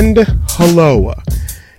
[0.00, 0.16] And
[0.52, 1.12] hello.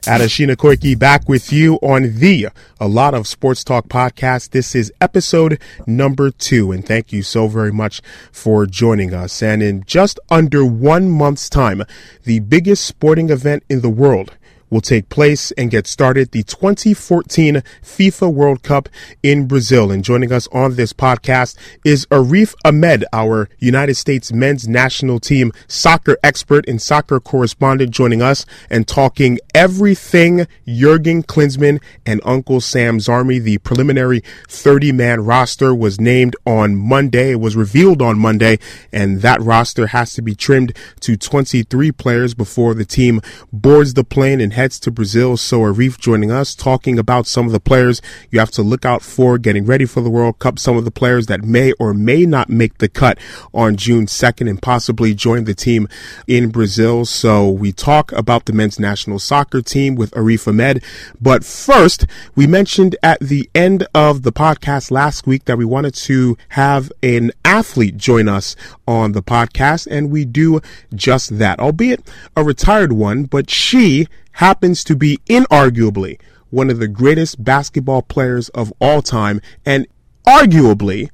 [0.04, 4.52] Adeshina Koiki back with you on the A Lot of Sports Talk podcast.
[4.52, 8.00] This is episode number two, and thank you so very much
[8.32, 9.42] for joining us.
[9.42, 11.82] And in just under one month's time,
[12.23, 14.38] the biggest sporting event in the world
[14.72, 18.89] will take place and get started the 2014 FIFA World Cup
[19.21, 19.92] in Brazil.
[19.92, 25.52] And joining us on this podcast is Arif Ahmed, our United States men's national team
[25.68, 33.09] soccer expert and soccer correspondent, joining us and talking everything Jurgen Klinsmann and Uncle Sam's
[33.09, 33.40] Army.
[33.40, 37.31] The preliminary 30 man roster was named on Monday.
[37.31, 38.58] It was revealed on Monday,
[38.94, 43.20] and that roster has to be trimmed to 23 players before the team
[43.52, 45.38] boards the plane and heads to Brazil.
[45.38, 49.02] So Arif joining us, talking about some of the players you have to look out
[49.02, 52.28] for getting ready for the World Cup, some of the players that may or may
[52.28, 53.17] not make the cut
[53.56, 55.88] on June 2nd and possibly join the team
[56.28, 57.06] in Brazil.
[57.06, 60.84] So we talk about the men's national soccer team with Arif Ahmed.
[61.20, 65.95] But first, we mentioned at the end of the podcast last week that we wanted
[65.95, 68.56] to have an athlete join us
[68.88, 70.62] on the podcast, and we do
[70.94, 76.88] just that, albeit a retired one, but she happens to be inarguably one of the
[76.88, 79.88] greatest basketball players of all time and
[80.28, 81.10] arguably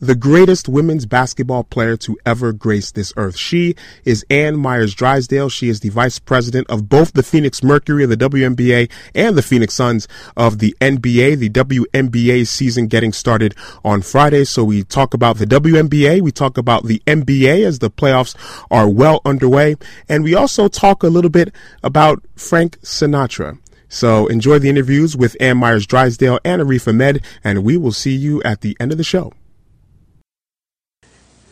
[0.00, 3.36] the greatest women's basketball player to ever grace this earth.
[3.36, 5.50] She is Ann Meyers Drysdale.
[5.50, 9.42] She is the vice president of both the Phoenix Mercury of the WNBA and the
[9.42, 11.38] Phoenix Suns of the NBA.
[11.38, 14.44] The WNBA season getting started on Friday.
[14.44, 16.22] So we talk about the WNBA.
[16.22, 18.34] We talk about the NBA as the playoffs
[18.70, 19.76] are well underway.
[20.08, 23.58] And we also talk a little bit about Frank Sinatra.
[23.90, 28.14] So enjoy the interviews with Ann Meyers Drysdale and Arif Ahmed, and we will see
[28.14, 29.32] you at the end of the show.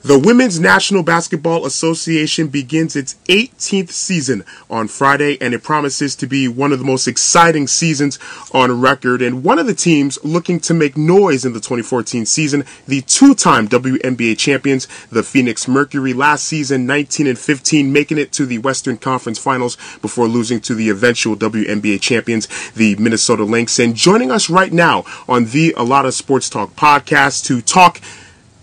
[0.05, 6.27] The Women's National Basketball Association begins its 18th season on Friday, and it promises to
[6.29, 8.17] be one of the most exciting seasons
[8.55, 9.21] on record.
[9.21, 13.67] And one of the teams looking to make noise in the 2014 season, the two-time
[13.67, 18.99] WNBA champions, the Phoenix Mercury, last season 19 and 15, making it to the Western
[18.99, 23.81] Conference Finals before losing to the eventual WNBA champions, the Minnesota Lynx.
[23.81, 28.01] And joining us right now on the A Lot of Sports Talk podcast to talk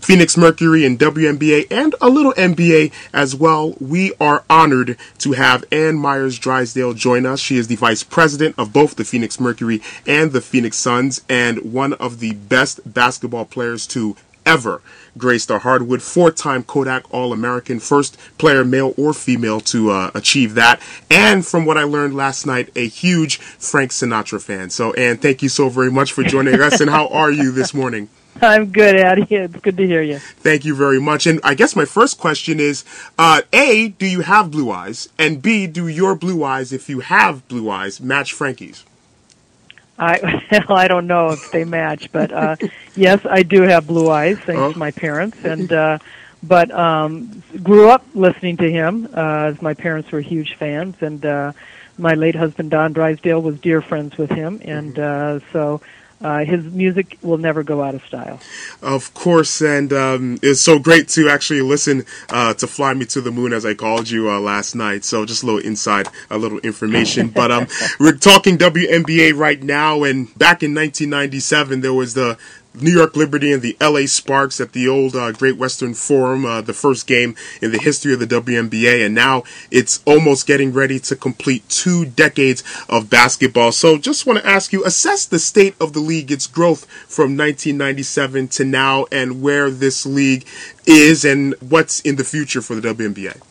[0.06, 3.74] Phoenix Mercury and WNBA and a little NBA as well.
[3.80, 7.40] We are honored to have Ann Meyers Drysdale join us.
[7.40, 11.74] She is the vice president of both the Phoenix Mercury and the Phoenix Suns and
[11.74, 14.84] one of the best basketball players to ever
[15.18, 16.04] grace the hardwood.
[16.04, 20.80] Four-time Kodak All-American, first player, male or female, to uh, achieve that.
[21.10, 24.70] And from what I learned last night, a huge Frank Sinatra fan.
[24.70, 26.80] So, Ann, thank you so very much for joining us.
[26.80, 28.08] And how are you this morning?
[28.42, 29.28] I'm good, Addie.
[29.30, 30.20] It's good to hear you.
[30.20, 31.26] Thank you very much.
[31.26, 32.84] And I guess my first question is,
[33.18, 35.08] uh, A, do you have blue eyes?
[35.18, 38.84] And B, do your blue eyes, if you have blue eyes, match Frankie's?
[39.98, 40.20] I
[40.70, 42.56] well, I don't know if they match, but uh,
[42.96, 44.74] yes, I do have blue eyes thanks oh.
[44.74, 46.00] to my parents, and uh,
[46.44, 51.26] but um, grew up listening to him uh, as my parents were huge fans, and
[51.26, 51.54] uh,
[51.98, 55.80] my late husband Don Drysdale was dear friends with him, and uh, so
[56.22, 58.40] uh, his music will never go out of style.
[58.82, 63.22] Of course, and um, it's so great to actually listen uh, to "Fly Me to
[63.22, 65.04] the Moon" as I called you uh, last night.
[65.04, 67.30] So just a little inside, a little information.
[67.30, 67.68] but um,
[68.00, 72.38] we're talking WNBA right now, and back in 1997, there was the
[72.82, 76.62] New York Liberty and the LA Sparks at the old uh, Great Western Forum, uh,
[76.62, 81.00] the first game in the history of the WNBA, and now it's almost getting ready
[81.00, 83.72] to complete two decades of basketball.
[83.72, 87.38] So, just want to ask you, assess the state of the league, its growth from
[87.38, 90.46] 1997 to now, and where this league
[90.86, 93.42] is, and what's in the future for the WNBA.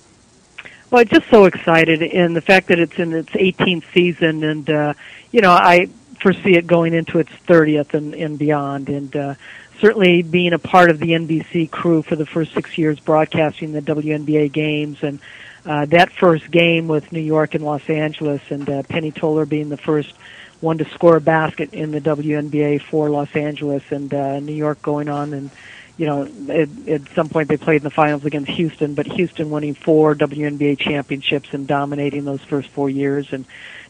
[0.91, 4.95] Well, just so excited, and the fact that it's in its 18th season, and uh,
[5.33, 5.89] you know, I
[6.25, 8.89] foresee it going into its 30th and, and beyond.
[8.89, 9.35] And uh,
[9.79, 13.83] certainly being a part of the NBC crew for the first six years broadcasting the
[13.83, 15.21] WNBA games and
[15.67, 19.69] uh, that first game with New York and Los Angeles and uh, Penny Toler being
[19.69, 20.15] the first
[20.61, 24.81] one to score a basket in the WNBA for Los Angeles and uh, New York
[24.81, 25.51] going on and
[25.97, 29.51] you know, at, at some point they played in the finals against Houston, but Houston
[29.51, 33.45] winning four WNBA championships and dominating those first four years, and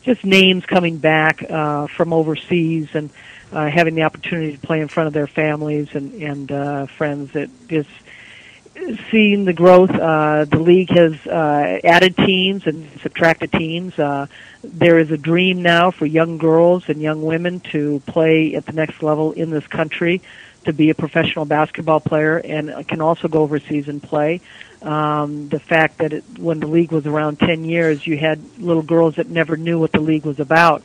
[0.05, 3.11] just names coming back uh, from overseas and
[3.53, 7.33] uh, having the opportunity to play in front of their families and and uh, friends.
[7.33, 7.87] That is
[9.11, 9.91] seeing the growth.
[9.91, 13.99] Uh, the league has uh, added teams and subtracted teams.
[13.99, 14.27] Uh,
[14.63, 18.73] there is a dream now for young girls and young women to play at the
[18.73, 20.21] next level in this country,
[20.65, 24.41] to be a professional basketball player, and can also go overseas and play.
[24.85, 28.83] Um, the fact that it, when the league was around 10 years, you had little
[28.83, 30.85] girls that never knew what the league was about.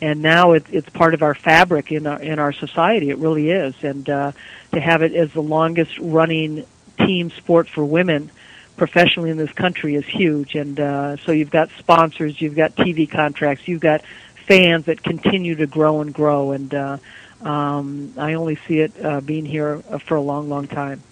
[0.00, 3.10] And now it, it's part of our fabric in our, in our society.
[3.10, 3.74] It really is.
[3.82, 4.32] And uh,
[4.72, 6.64] to have it as the longest running
[6.96, 8.30] team sport for women
[8.76, 10.54] professionally in this country is huge.
[10.54, 14.02] And uh, so you've got sponsors, you've got TV contracts, you've got
[14.46, 16.52] fans that continue to grow and grow.
[16.52, 16.98] And uh,
[17.42, 21.02] um, I only see it uh, being here uh, for a long, long time.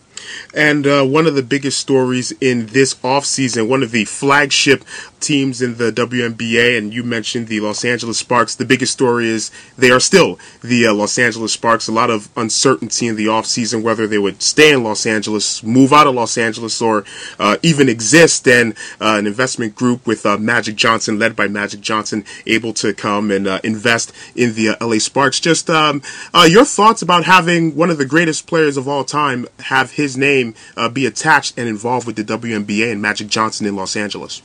[0.54, 4.84] And uh, one of the biggest stories in this offseason, one of the flagship
[5.20, 8.54] teams in the WNBA, and you mentioned the Los Angeles Sparks.
[8.54, 11.88] The biggest story is they are still the uh, Los Angeles Sparks.
[11.88, 15.92] A lot of uncertainty in the offseason whether they would stay in Los Angeles, move
[15.92, 17.04] out of Los Angeles, or
[17.38, 18.46] uh, even exist.
[18.46, 22.92] And uh, an investment group with uh, Magic Johnson, led by Magic Johnson, able to
[22.94, 25.40] come and uh, invest in the LA Sparks.
[25.40, 26.02] Just um,
[26.46, 30.54] your thoughts about having one of the greatest players of all time have his name
[30.92, 34.42] be attached and involved with the WNBA and Magic Johnson in Los Angeles.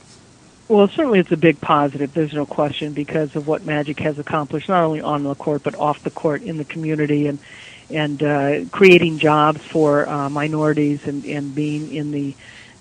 [0.67, 2.13] Well, certainly it's a big positive.
[2.13, 5.75] There's no question because of what Magic has accomplished, not only on the court but
[5.75, 7.39] off the court in the community, and
[7.89, 12.33] and uh, creating jobs for uh, minorities and and being in the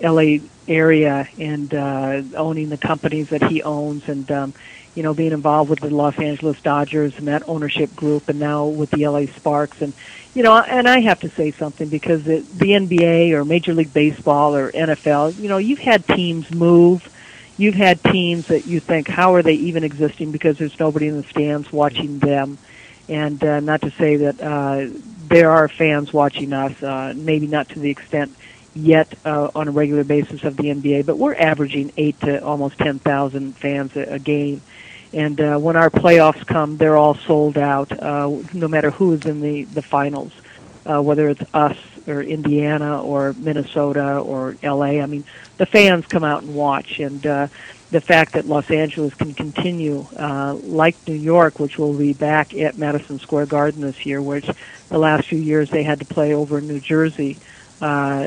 [0.02, 4.54] LA area and uh, owning the companies that he owns and um,
[4.94, 8.66] you know being involved with the Los Angeles Dodgers and that ownership group and now
[8.66, 9.94] with the LA Sparks and
[10.34, 13.92] you know and I have to say something because the, the NBA or Major League
[13.92, 17.02] Baseball or NFL you know you've had teams move
[17.56, 21.20] you've had teams that you think, how are they even existing because there's nobody in
[21.20, 22.58] the stands watching them.
[23.08, 27.68] And uh, not to say that uh, there are fans watching us, uh, maybe not
[27.70, 28.36] to the extent
[28.74, 32.78] yet uh, on a regular basis of the NBA, but we're averaging eight to almost
[32.78, 34.62] 10,000 fans a, a game.
[35.12, 39.26] And uh, when our playoffs come, they're all sold out, uh, no matter who is
[39.26, 40.32] in the, the finals,
[40.86, 41.76] uh, whether it's us
[42.08, 45.00] or Indiana or Minnesota or LA.
[45.00, 45.24] I mean,
[45.58, 47.46] the fans come out and watch, and uh,
[47.90, 52.54] the fact that Los Angeles can continue, uh, like New York, which will be back
[52.54, 54.48] at Madison Square Garden this year, which
[54.88, 57.51] the last few years they had to play over in New Jersey, uh,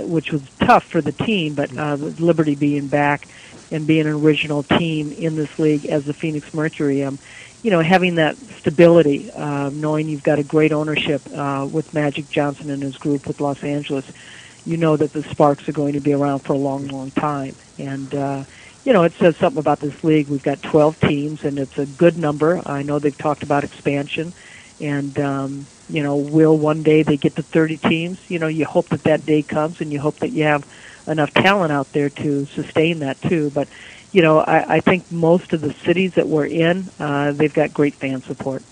[0.02, 3.28] which was tough for the team, but uh, Liberty being back
[3.72, 7.04] and being an original team in this league as the Phoenix Mercury.
[7.04, 7.20] Um,
[7.64, 12.30] you know, having that stability, uh, knowing you've got a great ownership uh, with Magic
[12.30, 14.06] Johnson and his group with Los Angeles,
[14.66, 17.56] you know that the Sparks are going to be around for a long, long time.
[17.80, 18.44] And, uh,
[18.84, 20.28] you know, it says something about this league.
[20.28, 22.62] We've got 12 teams, and it's a good number.
[22.66, 24.34] I know they've talked about expansion,
[24.80, 28.18] and, um, you know, will one day they get to 30 teams?
[28.28, 30.64] You know, you hope that that day comes, and you hope that you have
[31.08, 33.52] enough talent out there to sustain that, too.
[33.54, 33.70] But,
[34.12, 37.74] you know, I, I think most of the cities that we're in, uh, they've got
[37.74, 38.66] great fan support.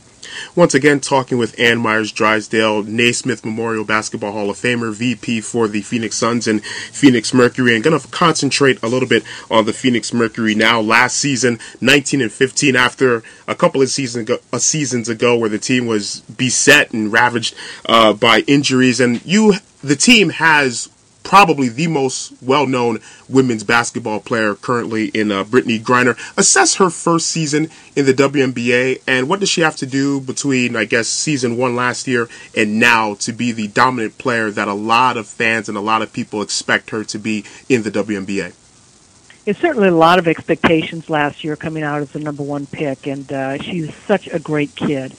[0.56, 5.68] Once again, talking with Ann Meyers Drysdale, Naismith Memorial Basketball Hall of Famer, VP for
[5.68, 9.74] the Phoenix Suns and Phoenix Mercury, and going to concentrate a little bit on the
[9.74, 10.80] Phoenix Mercury now.
[10.80, 15.50] Last season, 19 and 15, after a couple of seasons ago, uh, seasons ago where
[15.50, 17.56] the team was beset and ravaged
[17.88, 19.54] uh, by injuries, and you,
[19.84, 20.90] the team has
[21.24, 23.00] probably the most well-known
[23.30, 26.18] women's basketball player currently in uh, Brittney Griner.
[26.38, 30.76] Assess her first season in the WNBA, and what does she have to do between,
[30.76, 34.74] I guess, season one last year and now to be the dominant player that a
[34.74, 38.54] lot of fans and a lot of people expect her to be in the WNBA?
[39.46, 43.08] It's certainly a lot of expectations last year coming out as the number one pick,
[43.08, 45.14] and uh, she's such a great kid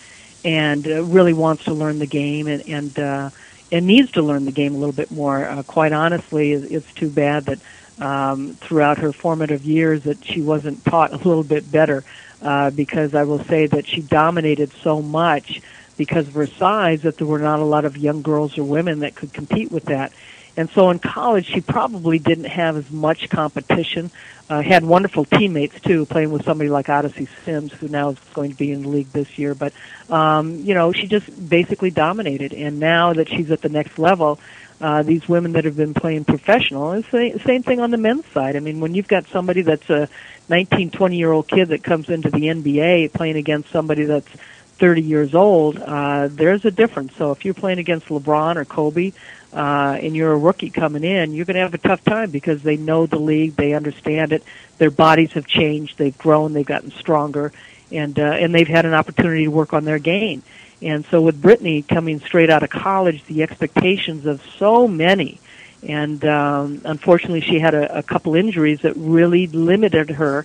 [0.44, 3.30] and uh, really wants to learn the game and, and uh,
[3.72, 5.48] and needs to learn the game a little bit more.
[5.48, 7.60] Uh, quite honestly, it's too bad that
[8.04, 12.04] um, throughout her formative years that she wasn't taught a little bit better.
[12.40, 15.62] Uh, because I will say that she dominated so much
[15.96, 19.00] because of her size that there were not a lot of young girls or women
[19.00, 20.12] that could compete with that.
[20.56, 24.10] And so in college, she probably didn't have as much competition.
[24.48, 28.50] Uh, had wonderful teammates too, playing with somebody like Odyssey Sims, who now is going
[28.52, 29.54] to be in the league this year.
[29.54, 29.72] But
[30.10, 32.52] um, you know, she just basically dominated.
[32.52, 34.38] And now that she's at the next level,
[34.80, 38.26] uh, these women that have been playing professional, it's the same thing on the men's
[38.26, 38.54] side.
[38.54, 40.08] I mean, when you've got somebody that's a
[40.48, 45.02] 19, 20 year old kid that comes into the NBA playing against somebody that's 30
[45.02, 47.14] years old, uh, there's a difference.
[47.16, 49.12] So if you're playing against LeBron or Kobe,
[49.54, 52.62] uh, and you're a rookie coming in, you're going to have a tough time because
[52.62, 54.42] they know the league, they understand it,
[54.78, 57.52] their bodies have changed, they've grown, they've gotten stronger,
[57.92, 60.42] and uh, and they've had an opportunity to work on their game.
[60.82, 65.38] And so with Brittney coming straight out of college, the expectations of so many,
[65.86, 70.44] and um, unfortunately she had a, a couple injuries that really limited her,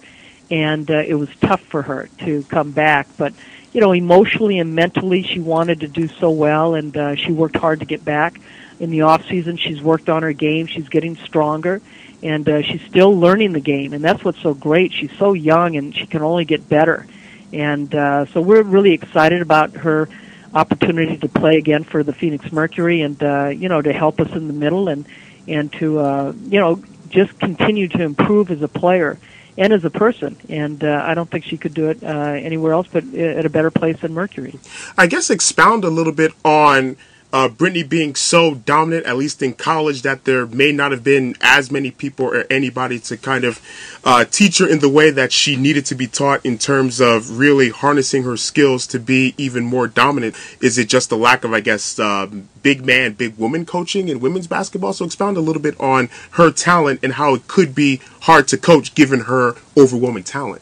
[0.51, 3.34] and uh, it was tough for her to come back, but
[3.74, 7.56] you know, emotionally and mentally, she wanted to do so well, and uh, she worked
[7.56, 8.39] hard to get back.
[8.79, 9.57] In the off season.
[9.57, 10.67] She's worked on her game.
[10.67, 11.81] She's getting stronger,
[12.24, 13.93] and uh, she's still learning the game.
[13.93, 14.93] And that's what's so great.
[14.93, 17.05] She's so young, and she can only get better.
[17.51, 20.07] And uh, so we're really excited about her
[20.53, 24.31] opportunity to play again for the Phoenix Mercury, and uh, you know to help us
[24.33, 25.05] in the middle, and
[25.48, 29.17] and to uh, you know just continue to improve as a player
[29.57, 30.38] and as a person.
[30.48, 33.50] And uh, I don't think she could do it uh, anywhere else but at a
[33.50, 34.59] better place than Mercury.
[34.98, 36.98] I guess expound a little bit on
[37.31, 41.36] uh, Brittney being so dominant, at least in college, that there may not have been
[41.41, 43.62] as many people or anybody to kind of
[44.03, 47.38] uh, teach her in the way that she needed to be taught in terms of
[47.38, 50.36] really harnessing her skills to be even more dominant.
[50.62, 52.27] Is it just the lack of, I guess, uh,
[52.63, 54.93] big man, big woman coaching in women's basketball?
[54.93, 58.57] So expound a little bit on her talent and how it could be hard to
[58.57, 60.62] coach given her overwhelming talent.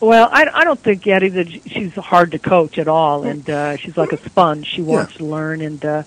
[0.00, 3.76] Well, I, I don't think Eddie that she's hard to coach at all, and uh,
[3.76, 4.66] she's like a sponge.
[4.66, 5.18] She wants yeah.
[5.18, 6.02] to learn, and uh,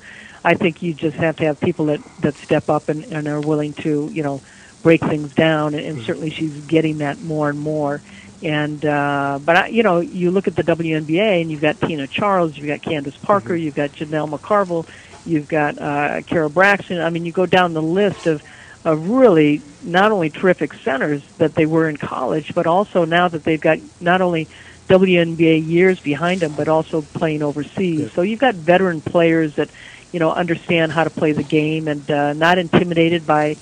[0.46, 3.42] I think you just have to have people that that step up and, and are
[3.42, 4.42] willing to, you know,
[4.82, 5.74] break things down.
[5.74, 6.06] And, and mm-hmm.
[6.06, 8.02] certainly she's getting that more and more.
[8.42, 12.08] And uh, but I, you know, you look at the WNBA, and you've got Tina
[12.08, 13.64] Charles, you've got Candace Parker, mm-hmm.
[13.64, 14.88] you've got Janel McCarville,
[15.26, 17.02] you've got uh, Kara Braxton.
[17.02, 18.42] I mean, you go down the list of
[18.84, 23.44] of really not only terrific centers that they were in college, but also now that
[23.44, 24.48] they've got not only
[24.88, 28.00] WNBA years behind them, but also playing overseas.
[28.02, 28.10] Yeah.
[28.10, 29.70] So you've got veteran players that
[30.12, 33.58] you know understand how to play the game and uh, not intimidated by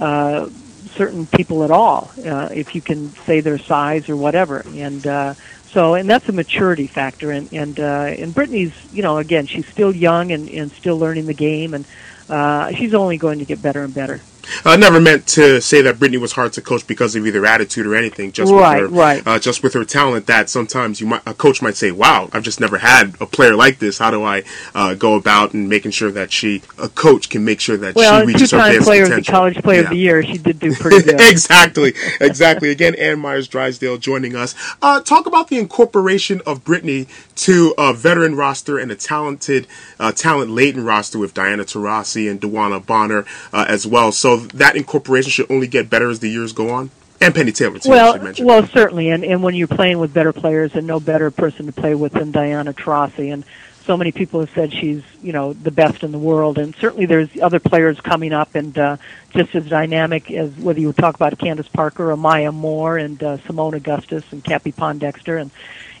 [0.00, 0.48] uh,
[0.94, 4.64] certain people at all, uh, if you can say their size or whatever.
[4.74, 5.34] And uh,
[5.70, 7.30] so, and that's a maturity factor.
[7.30, 11.26] And and uh, and Brittney's, you know, again, she's still young and and still learning
[11.26, 11.84] the game, and
[12.28, 14.20] uh, she's only going to get better and better.
[14.64, 17.86] I never meant to say that Brittney was hard to coach because of either attitude
[17.86, 18.32] or anything.
[18.32, 19.26] Just right, with her, right.
[19.26, 22.42] Uh, just with her talent, that sometimes you might a coach might say, "Wow, I've
[22.42, 23.98] just never had a player like this.
[23.98, 24.42] How do I
[24.74, 28.20] uh, go about and making sure that she, a coach, can make sure that well,
[28.20, 29.84] she reaches her best player potential?" the college player yeah.
[29.84, 31.20] of the year, she did do pretty good.
[31.20, 32.70] exactly, exactly.
[32.70, 34.54] Again, Ann Meyers Drysdale joining us.
[34.80, 39.66] Uh, talk about the incorporation of Brittney to a veteran roster and a talented,
[39.98, 44.12] uh, talent laden roster with Diana Taurasi and DeWanna Bonner uh, as well.
[44.12, 46.90] So that incorporation should only get better as the years go on.
[47.20, 50.74] And Penny Taylor, too, well, well, certainly, and and when you're playing with better players,
[50.74, 53.44] and no better person to play with than Diana Taurasi, and
[53.84, 57.06] so many people have said she's you know the best in the world, and certainly
[57.06, 58.96] there's other players coming up and uh,
[59.30, 63.38] just as dynamic as whether you talk about Candace Parker or Maya Moore and uh,
[63.38, 65.40] Seimone Augustus and Cappie Pondexter.
[65.40, 65.50] And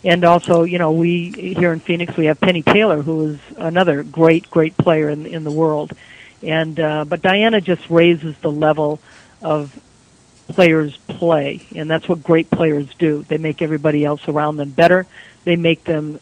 [0.04, 4.02] and also you know we here in Phoenix we have Penny Taylor who is another
[4.02, 5.92] great great player in in the world,
[6.42, 9.00] and uh, but Diana just raises the level
[9.40, 9.78] of
[10.48, 13.24] players play, and that's what great players do.
[13.28, 15.06] They make everybody else around them better.
[15.44, 16.20] They make them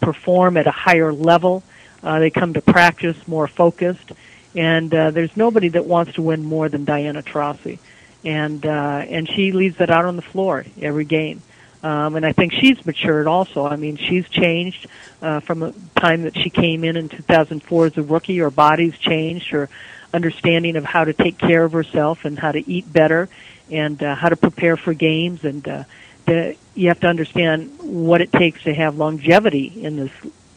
[0.00, 1.62] perform at a higher level.
[2.02, 4.12] Uh, they come to practice more focused,
[4.54, 7.78] and uh, there's nobody that wants to win more than Diana Taurasi,
[8.24, 11.42] and uh, and she leaves that out on the floor every game.
[11.82, 13.66] Um, and I think she's matured also.
[13.66, 14.86] I mean, she's changed
[15.20, 18.38] uh, from the time that she came in in 2004 as a rookie.
[18.38, 19.48] Her body's changed.
[19.50, 19.68] Her
[20.14, 23.28] understanding of how to take care of herself and how to eat better
[23.70, 25.84] and uh, how to prepare for games and uh,
[26.26, 30.12] the, you have to understand what it takes to have longevity in this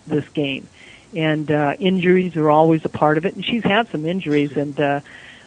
[0.08, 0.68] this game
[1.16, 4.80] and uh, injuries are always a part of it and she's had some injuries and
[4.80, 5.00] uh,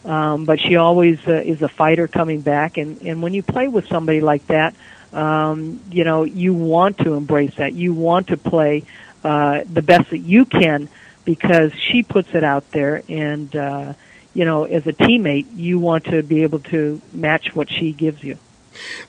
[0.04, 3.68] um, but she always uh, is a fighter coming back and and when you play
[3.68, 4.74] with somebody like that
[5.12, 8.84] um, you know you want to embrace that you want to play
[9.24, 10.88] uh, the best that you can
[11.24, 13.92] because she puts it out there and uh,
[14.34, 18.22] you know as a teammate you want to be able to match what she gives
[18.22, 18.38] you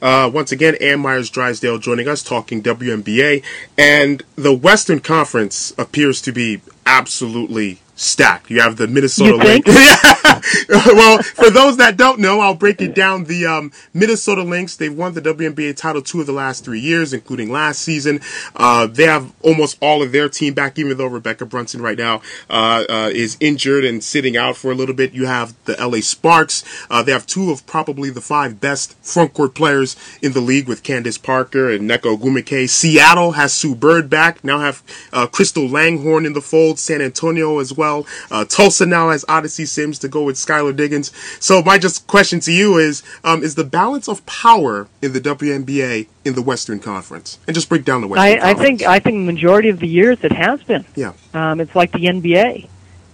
[0.01, 3.43] uh, once again, Ann Meyers Drysdale joining us talking WNBA.
[3.77, 8.49] And the Western Conference appears to be absolutely stacked.
[8.49, 9.69] You have the Minnesota Lynx.
[10.69, 13.25] well, for those that don't know, I'll break it down.
[13.25, 17.13] The um, Minnesota Lynx, they've won the WNBA title two of the last three years,
[17.13, 18.21] including last season.
[18.55, 22.21] Uh, they have almost all of their team back, even though Rebekkah Brunson right now
[22.49, 25.13] uh, uh, is injured and sitting out for a little bit.
[25.13, 26.63] You have the LA Sparks.
[26.89, 30.67] Uh, they have two of probably the five best front court players in the league
[30.67, 32.69] with Candace Parker and Nneka Ogwumike.
[32.69, 34.43] Seattle has Sue Bird back.
[34.43, 36.79] Now have uh, Crystal Langhorne in the fold.
[36.79, 38.05] San Antonio as well.
[38.31, 41.11] Uh, Tulsa now has Odyssey Sims to go with Skylar Diggins.
[41.39, 45.21] So my just question to you is: um, Is the balance of power in the
[45.21, 47.39] WNBA in the Western Conference?
[47.47, 48.41] And just break down the Western.
[48.41, 50.85] I, I think I think the majority of the years it has been.
[50.95, 51.13] Yeah.
[51.33, 52.67] Um, it's like the NBA.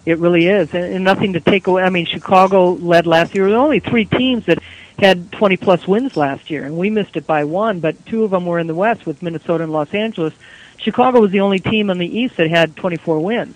[0.06, 1.82] It really is, and, and nothing to take away.
[1.82, 3.50] I mean, Chicago led last year.
[3.50, 4.60] There were only three teams that
[5.00, 7.80] had 20 plus wins last year, and we missed it by one.
[7.80, 10.34] But two of them were in the West with Minnesota and Los Angeles.
[10.78, 13.56] Chicago was the only team in the East that had 24 wins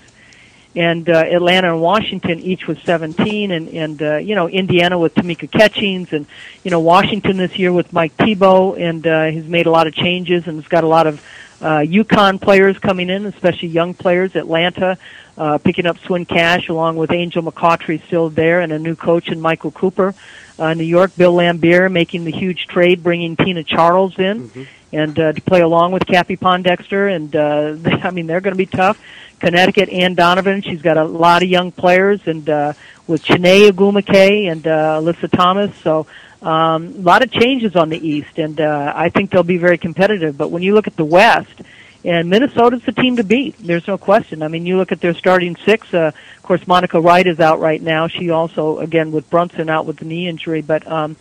[0.80, 5.14] and uh, Atlanta and Washington each with 17, and and uh, you know Indiana with
[5.14, 6.26] Tamika Catchings, and
[6.64, 9.94] you know Washington this year with Mike Thibault, and uh, he's made a lot of
[9.94, 11.22] changes and he's got a lot of
[11.62, 14.38] uh, UConn players coming in, especially young players.
[14.38, 14.98] Atlanta
[15.38, 19.28] uh, picking up Swin Cash along with Angel McCoughtry still there, and a new coach
[19.28, 20.16] in Michael Cooper.
[20.58, 24.48] Uh, New York, Bill Laimbeer making the huge trade, bringing Tina Charles in.
[24.48, 27.14] Mm-hmm and uh, to play along with Cappie Pondexter.
[27.14, 29.02] And uh, they, I mean, they're going to be tough.
[29.40, 32.74] Connecticut, Anne Donovan, she's got a lot of young players, and uh,
[33.08, 35.74] with Chiney Ogwumike and uh, Alyssa Thomas.
[35.78, 36.08] So
[36.42, 39.78] um, a lot of changes on the East, and uh, I think they'll be very
[39.78, 40.38] competitive.
[40.38, 41.62] But when you look at the West,
[42.06, 43.58] and Minnesota's the team to beat.
[43.58, 44.42] There's no question.
[44.42, 45.94] I mean, you look at their starting six.
[45.94, 48.08] Uh, of course, Monica Wright is out right now.
[48.08, 50.62] She also, again, with Brunson out with the knee injury.
[50.62, 51.18] But um,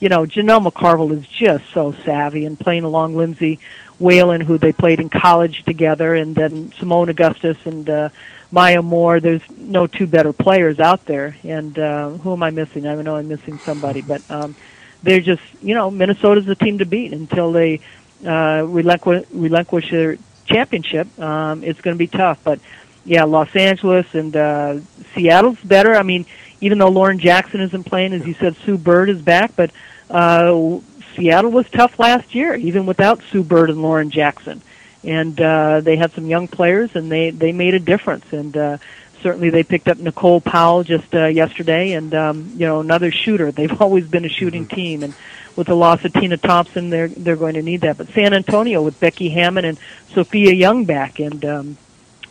[0.00, 3.58] you know, Janel McCarville is just so savvy and playing along Lindsay
[3.98, 8.08] Whalen, who they played in college together, and then Seimone Augustus and uh,
[8.50, 9.20] Maya Moore.
[9.20, 11.36] There's no two better players out there.
[11.44, 12.86] And uh, who am I missing?
[12.86, 14.56] I know I'm missing somebody, but um,
[15.02, 17.80] they're just, you know, Minnesota's the team to beat until they
[18.26, 20.16] uh, relinquish, relinquish their
[20.46, 21.06] championship.
[21.20, 22.58] Um, it's going to be tough, but
[23.04, 24.78] yeah, Los Angeles and uh,
[25.14, 25.94] Seattle's better.
[25.94, 26.26] I mean,
[26.60, 29.70] even though Lauren Jackson isn't playing, as you said, Sue Bird is back, but
[30.10, 30.80] uh,
[31.14, 34.60] Seattle was tough last year, even without Sue Bird and Lauren Jackson.
[35.02, 38.30] And uh, they had some young players, and they they made a difference.
[38.32, 38.78] And uh,
[39.22, 43.50] certainly, they picked up Nicole Powell just uh, yesterday, and um, you know another shooter.
[43.52, 44.74] They've always been a shooting mm-hmm.
[44.74, 45.14] team, and
[45.56, 47.96] with the loss of Tina Thompson, they're they're going to need that.
[47.96, 49.78] But San Antonio with Becky Hammon and
[50.12, 51.78] Sophia Young back, and um,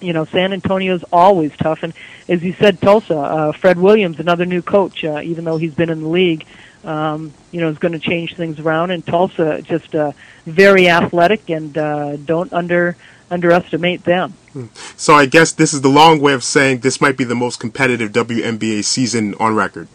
[0.01, 1.83] you know, San Antonio's always tough.
[1.83, 1.93] And
[2.27, 5.89] as you said, Tulsa, uh, Fred Williams, another new coach, uh, even though he's been
[5.89, 6.45] in the league,
[6.83, 8.91] um, you know, is going to change things around.
[8.91, 10.11] And Tulsa, just uh,
[10.45, 12.95] very athletic, and uh, don't under
[13.31, 14.33] underestimate them.
[14.53, 14.65] Hmm.
[14.95, 17.59] So I guess this is the long way of saying this might be the most
[17.59, 19.87] competitive WNBA season on record.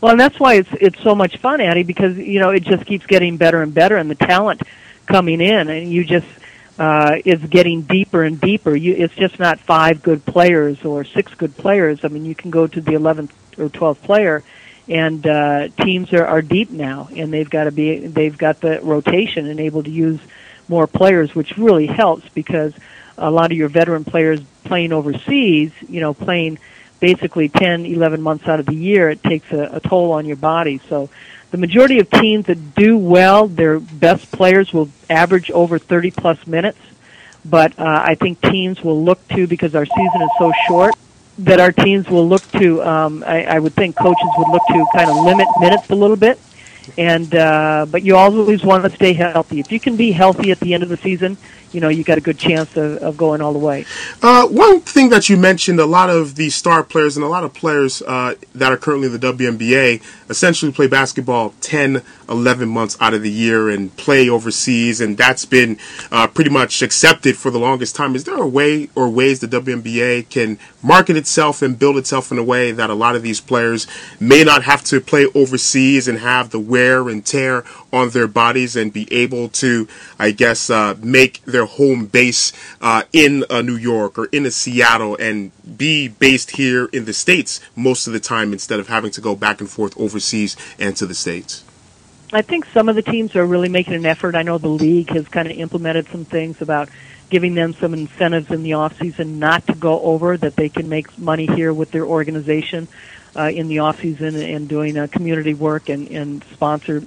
[0.00, 2.84] Well, and that's why it's it's so much fun, Addie, because you know it just
[2.86, 4.62] keeps getting better and better, and the talent
[5.06, 6.26] coming in, and you just
[6.78, 8.74] uh, is getting deeper and deeper.
[8.74, 12.04] You, it's just not five good players or six good players.
[12.04, 14.42] I mean, you can go to the 11th or 12th player,
[14.88, 18.80] and uh, teams are, are deep now, and they've got to be they've got the
[18.82, 20.20] rotation and able to use
[20.68, 22.74] more players, which really helps because
[23.18, 26.58] a lot of your veteran players playing overseas, you know, playing
[27.00, 30.36] basically 10, 11 months out of the year, it takes a, a toll on your
[30.36, 30.80] body.
[30.88, 31.10] So
[31.50, 36.46] the majority of teams that do well, their best players will average over 30 plus
[36.46, 36.78] minutes.
[37.44, 40.94] But uh, I think teams will look to, because our season is so short,
[41.38, 44.86] that our teams will look to, um, I, I would think coaches would look to
[44.94, 46.38] kind of limit minutes a little bit.
[46.96, 49.58] And uh, but you always want to stay healthy.
[49.58, 51.36] If you can be healthy at the end of the season,
[51.72, 53.84] you know you got a good chance of, of going all the way.
[54.22, 57.42] Uh, one thing that you mentioned, a lot of the star players and a lot
[57.42, 62.96] of players uh, that are currently in the WNBA essentially play basketball 10, 11 months
[63.00, 65.78] out of the year and play overseas, and that's been
[66.10, 68.14] uh, pretty much accepted for the longest time.
[68.14, 72.38] Is there a way or ways the WNBA can market itself and build itself in
[72.38, 73.86] a way that a lot of these players
[74.20, 78.76] may not have to play overseas and have the wear and tear on their bodies
[78.76, 83.76] and be able to, I guess, uh, make their home base uh, in a New
[83.76, 88.20] York or in a Seattle and be based here in the States most of the
[88.20, 91.64] time instead of having to go back and forth overseas and to the States?
[92.32, 94.34] I think some of the teams are really making an effort.
[94.34, 96.88] I know the league has kind of implemented some things about
[97.30, 100.88] giving them some incentives in the off season not to go over that they can
[100.88, 102.88] make money here with their organization
[103.34, 107.02] uh, in the off season and doing uh, community work and, and sponsor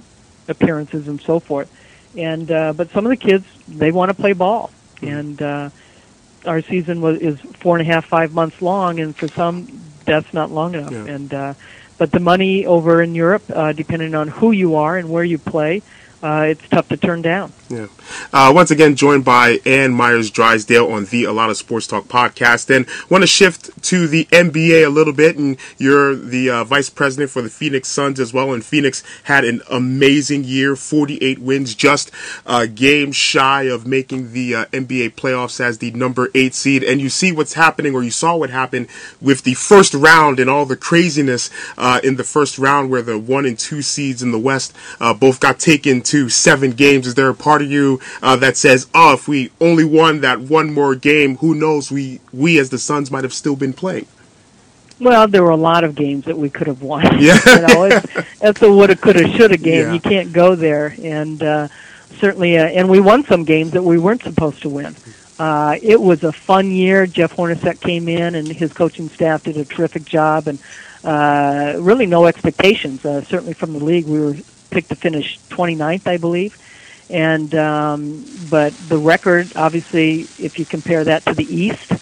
[0.48, 1.70] appearances and so forth.
[2.16, 4.70] And uh, but some of the kids they want to play ball,
[5.00, 5.70] and uh,
[6.44, 10.32] our season was is four and a half five months long, and for some that's
[10.32, 10.92] not long enough.
[10.92, 11.04] Yeah.
[11.14, 11.54] And uh,
[11.98, 15.38] but the money over in Europe, uh, depending on who you are and where you
[15.38, 15.82] play,
[16.22, 17.52] uh, it's tough to turn down.
[17.70, 17.86] Yeah.
[18.32, 22.04] Uh, once again, joined by Ann Meyers Drysdale on the A Lot of Sports Talk
[22.04, 22.74] podcast.
[22.74, 25.36] And want to shift to the NBA a little bit.
[25.36, 28.52] And you're the uh, vice president for the Phoenix Suns as well.
[28.52, 32.10] And Phoenix had an amazing year 48 wins, just
[32.44, 36.82] a game shy of making the uh, NBA playoffs as the number eight seed.
[36.82, 38.88] And you see what's happening, or you saw what happened
[39.20, 43.18] with the first round and all the craziness uh, in the first round where the
[43.18, 47.06] one and two seeds in the West uh, both got taken to seven games?
[47.06, 50.40] Is there a part of you uh, that says, "Oh, if we only won that
[50.40, 51.90] one more game, who knows?
[51.90, 54.06] We we as the Suns might have still been playing."
[55.00, 57.00] Well, there were a lot of games that we could have won.
[57.20, 58.06] Yeah, you know, it's,
[58.42, 59.86] it's a woulda, coulda, shoulda game.
[59.86, 59.92] Yeah.
[59.94, 61.68] You can't go there, and uh,
[62.18, 64.94] certainly, uh, and we won some games that we weren't supposed to win.
[65.38, 67.06] Uh, it was a fun year.
[67.06, 70.58] Jeff Hornacek came in, and his coaching staff did a terrific job, and
[71.02, 73.04] uh, really no expectations.
[73.04, 74.36] Uh, certainly from the league, we were
[74.70, 76.56] picked to finish 29th, I believe.
[77.10, 81.92] And um, but the record, obviously, if you compare that to the East,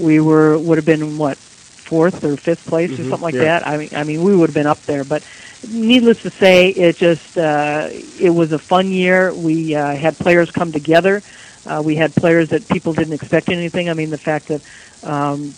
[0.00, 3.60] we were would have been what fourth or fifth place mm-hmm, or something like yeah.
[3.60, 3.66] that.
[3.66, 5.04] I mean, I mean, we would have been up there.
[5.04, 5.24] But
[5.68, 7.88] needless to say, it just uh,
[8.20, 9.32] it was a fun year.
[9.32, 11.22] We uh, had players come together.
[11.64, 13.88] Uh, we had players that people didn't expect anything.
[13.88, 14.62] I mean, the fact that
[15.04, 15.54] um,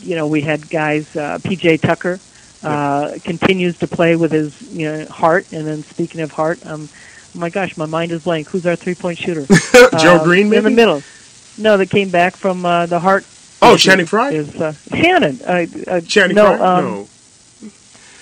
[0.00, 2.18] you know we had guys, uh, PJ Tucker
[2.62, 5.52] uh, continues to play with his you know heart.
[5.52, 6.88] And then speaking of heart, um,
[7.34, 8.48] oh my gosh, my mind is blank.
[8.48, 9.46] Who's our three point shooter?
[9.98, 10.58] Joe uh, Green, maybe?
[10.58, 11.02] in the middle.
[11.56, 13.26] No, that came back from uh, the heart.
[13.60, 15.40] Oh, Channing Frye is uh, Shannon.
[15.44, 16.76] Uh, uh, Channing no, Frye.
[16.76, 17.08] Um, no.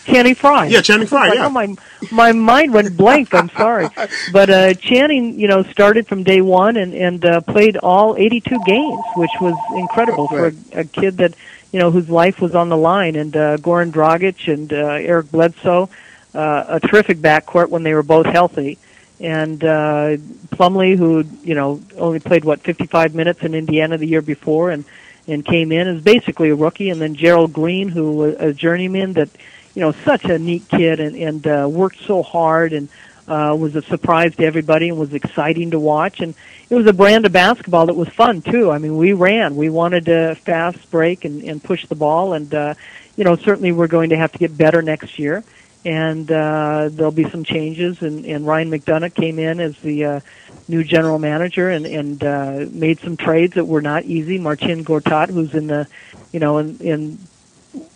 [0.07, 0.67] Channing Frye.
[0.67, 1.29] Yeah, Channing Frye.
[1.29, 1.47] Like, yeah.
[1.47, 1.75] Oh, my
[2.11, 3.35] my mind went blank.
[3.35, 3.89] I'm sorry,
[4.33, 8.59] but uh, Channing, you know, started from day one and and uh, played all 82
[8.65, 11.35] games, which was incredible for a, a kid that
[11.77, 13.17] you know whose life was on the line.
[13.17, 15.91] And uh, Goran Dragic and uh, Eric Bledsoe,
[16.35, 18.79] uh, a terrific backcourt when they were both healthy.
[19.21, 20.17] And uh,
[20.57, 24.87] Plumlee, who you know only played what 55 minutes in Indiana the year before, and
[25.29, 26.89] and came in as basically a rookie.
[26.89, 29.29] And then Gerald Green, who was a journeyman that
[29.75, 32.89] you know such a neat kid and and uh, worked so hard and
[33.29, 36.21] uh, was a surprise to everybody and was exciting to watch.
[36.21, 36.35] And
[36.69, 38.71] it was a brand of basketball that was fun too.
[38.71, 39.57] I mean, we ran.
[39.57, 42.75] We wanted to fast break and, and push the ball, and uh,
[43.17, 45.45] you know certainly we're going to have to get better next year.
[45.85, 48.03] And uh, there'll be some changes.
[48.03, 50.21] And, and Ryan McDonough came in as the uh,
[50.67, 54.37] new general manager and, and uh, made some trades that were not easy.
[54.37, 55.87] Marcin Gortat, who's in the,
[56.33, 57.19] you know, in, in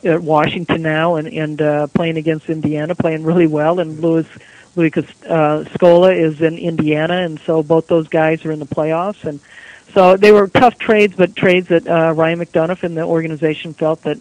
[0.05, 4.27] at Washington now and and uh, playing against Indiana, playing really well, and Luis
[4.77, 9.25] Luis uh, Scola is in Indiana, and so both those guys are in the playoffs.
[9.25, 9.41] And
[9.95, 14.03] so they were tough trades, but trades that uh, Ryan McDonough and the organization felt
[14.03, 14.19] that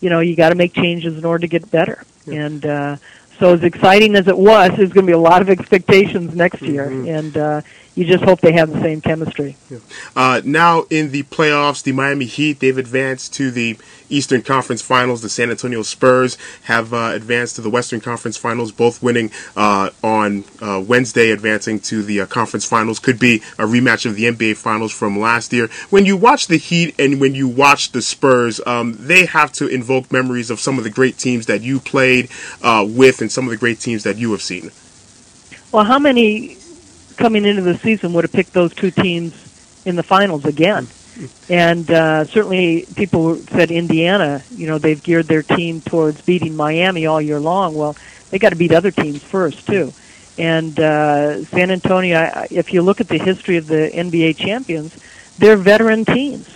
[0.00, 2.02] you know you got to make changes in order to get better.
[2.26, 2.46] Yeah.
[2.46, 2.96] And uh,
[3.38, 6.62] so as exciting as it was, there's going to be a lot of expectations next
[6.62, 7.08] year, mm-hmm.
[7.08, 7.62] and uh,
[8.00, 9.56] you just hope they have the same chemistry.
[9.68, 9.78] Yeah.
[10.16, 13.76] Uh, now in the playoffs, the Miami Heat they've advanced to the
[14.08, 15.20] Eastern Conference Finals.
[15.20, 19.90] The San Antonio Spurs have uh, advanced to the Western Conference Finals, both winning uh,
[20.02, 22.98] on uh, Wednesday, advancing to the uh, conference finals.
[22.98, 25.68] Could be a rematch of the NBA Finals from last year.
[25.90, 29.68] When you watch the Heat and when you watch the Spurs, um, they have to
[29.68, 32.30] invoke memories of some of the great teams that you played
[32.62, 34.70] uh, with and some of the great teams that you have seen.
[35.70, 36.56] Well, how many
[37.20, 39.34] coming into the season would have picked those two teams
[39.84, 40.88] in the finals again?
[41.48, 47.06] and uh, certainly people said Indiana, you know, they've geared their team towards beating Miami
[47.06, 47.74] all year long.
[47.74, 47.96] Well,
[48.30, 49.92] they got to beat other teams first too.
[50.38, 54.96] And uh, San Antonio, if you look at the history of the NBA champions,
[55.38, 56.48] they're veteran teams.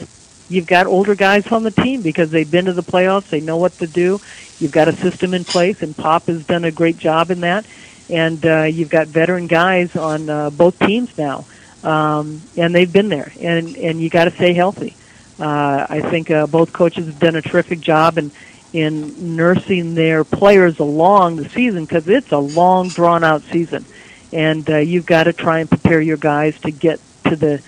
[0.48, 3.28] You've got older guys on the team because they've been to the playoffs.
[3.28, 4.20] They know what to do.
[4.58, 7.66] You've got a system in place, and Pop has done a great job in that.
[8.10, 11.44] And uh, you've got veteran guys on uh, both teams now
[11.84, 13.30] um, and they've been there.
[13.40, 14.96] And and you got to stay healthy.
[15.38, 18.32] Uh, I think uh, both coaches have done a terrific job in
[18.72, 23.84] in nursing their players along the season because it's a long, drawn out season,
[24.32, 27.62] and uh, you've got to try and prepare your guys to get to the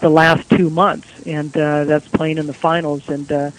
[0.00, 3.08] the last two months, and uh, that's playing in the finals.
[3.08, 3.50] And uh,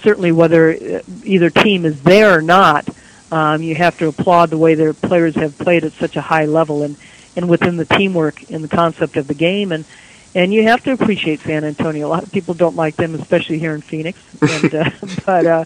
[0.00, 2.88] certainly, whether uh, either team is there or not,
[3.32, 6.44] um, you have to applaud the way their players have played at such a high
[6.44, 6.82] level.
[6.84, 6.96] And
[7.36, 9.84] and within the teamwork and the concept of the game and
[10.34, 12.06] and you have to appreciate San Antonio.
[12.06, 14.18] A lot of people don't like them, especially here in Phoenix.
[14.40, 14.90] And, uh,
[15.26, 15.64] but uh,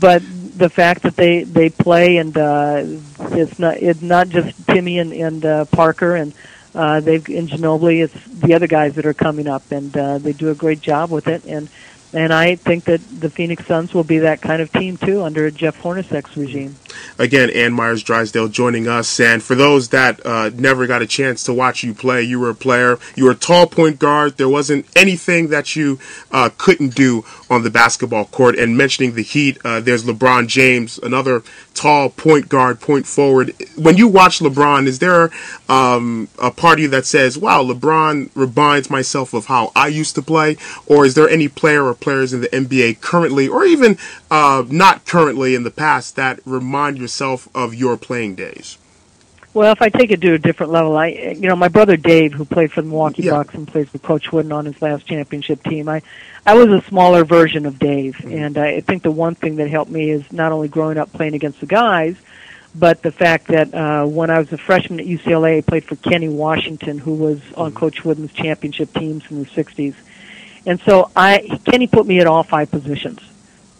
[0.00, 0.22] but
[0.56, 5.12] the fact that they they play and uh, it's not it's not just Timmy and,
[5.12, 6.34] and uh, Parker and
[6.74, 8.02] uh, they've in Ginobili.
[8.02, 11.10] It's the other guys that are coming up, and uh, they do a great job
[11.10, 11.44] with it.
[11.44, 11.68] And
[12.12, 15.50] and I think that the Phoenix Suns will be that kind of team too under
[15.50, 16.74] Jeff Hornacek's regime.
[17.18, 19.20] Again, Ann Meyers Drysdale joining us.
[19.20, 22.50] And for those that uh, never got a chance to watch you play, you were
[22.50, 22.98] a player.
[23.14, 24.38] You were a tall point guard.
[24.38, 25.98] There wasn't anything that you
[26.32, 28.58] uh, couldn't do on the basketball court.
[28.58, 31.42] And mentioning the Heat, uh, there's LeBron James, another
[31.80, 33.54] tall point guard, point forward.
[33.74, 35.30] When you watch LeBron, is there
[35.66, 40.58] um, a party that says, wow, LeBron reminds myself of how I used to play?
[40.86, 43.96] Or is there any player or players in the NBA currently, or even
[44.30, 48.76] uh, not currently in the past, that remind yourself of your playing days?
[49.52, 52.32] Well, if I take it to a different level, I, you know, my brother Dave,
[52.32, 53.32] who played for the Milwaukee yeah.
[53.32, 56.02] Bucks and plays with Coach Wooden on his last championship team, I,
[56.46, 58.32] I was a smaller version of Dave, mm-hmm.
[58.32, 61.34] and I think the one thing that helped me is not only growing up playing
[61.34, 62.16] against the guys,
[62.76, 65.96] but the fact that uh, when I was a freshman at UCLA, I played for
[65.96, 67.76] Kenny Washington, who was on mm-hmm.
[67.76, 69.96] Coach Wooden's championship teams in the '60s,
[70.64, 73.20] and so I Kenny put me at all five positions,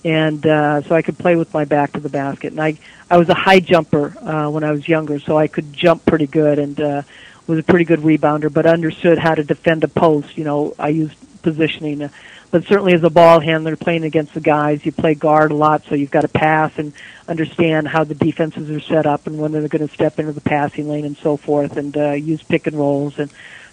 [0.04, 2.52] and uh, so I could play with my back to the basket.
[2.52, 2.78] And I
[3.10, 6.26] I was a high jumper uh, when I was younger, so I could jump pretty
[6.26, 7.02] good and uh,
[7.46, 10.38] was a pretty good rebounder, but understood how to defend a post.
[10.38, 12.02] You know, I used positioning.
[12.02, 12.08] Uh,
[12.50, 15.84] but certainly as a ball handler playing against the guys, you play guard a lot,
[15.84, 16.92] so you've got to pass and
[17.28, 20.40] understand how the defenses are set up and when they're going to step into the
[20.40, 23.18] passing lane and so forth, and uh, use pick and rolls.
[23.18, 23.30] And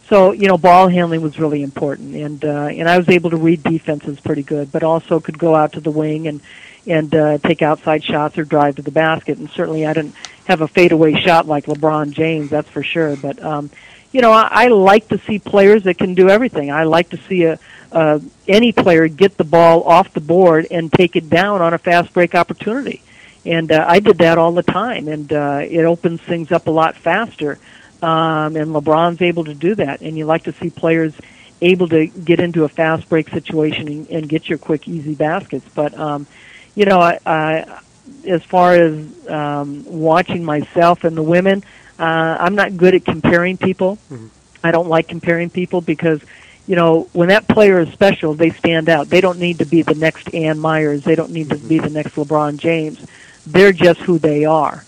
[0.09, 3.37] so you know, ball handling was really important, and uh, and I was able to
[3.37, 6.41] read defenses pretty good, but also could go out to the wing and
[6.85, 9.37] and uh, take outside shots or drive to the basket.
[9.37, 10.15] And certainly, I didn't
[10.45, 13.17] have a fadeaway shot like LeBron James, that's for sure.
[13.17, 13.69] But um,
[14.11, 16.71] you know, I, I like to see players that can do everything.
[16.71, 17.59] I like to see a
[17.91, 21.77] uh, any player get the ball off the board and take it down on a
[21.77, 23.01] fast break opportunity.
[23.45, 26.71] And uh, I did that all the time, and uh, it opens things up a
[26.71, 27.57] lot faster.
[28.01, 31.13] Um, and LeBron's able to do that, and you like to see players
[31.61, 35.65] able to get into a fast break situation and, and get your quick, easy baskets.
[35.73, 36.27] But um,
[36.75, 37.81] you know, I, I,
[38.27, 41.63] as far as um, watching myself and the women,
[41.97, 43.97] uh, I'm not good at comparing people.
[44.11, 44.27] Mm-hmm.
[44.63, 46.21] I don't like comparing people because
[46.67, 49.07] you know, when that player is special, they stand out.
[49.07, 51.03] They don't need to be the next Ann Meyers.
[51.03, 53.03] They don't need to be the next LeBron James.
[53.47, 54.83] They're just who they are,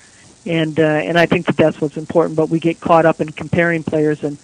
[0.45, 2.35] and uh, and I think that that's what's important.
[2.35, 4.37] But we get caught up in comparing players, and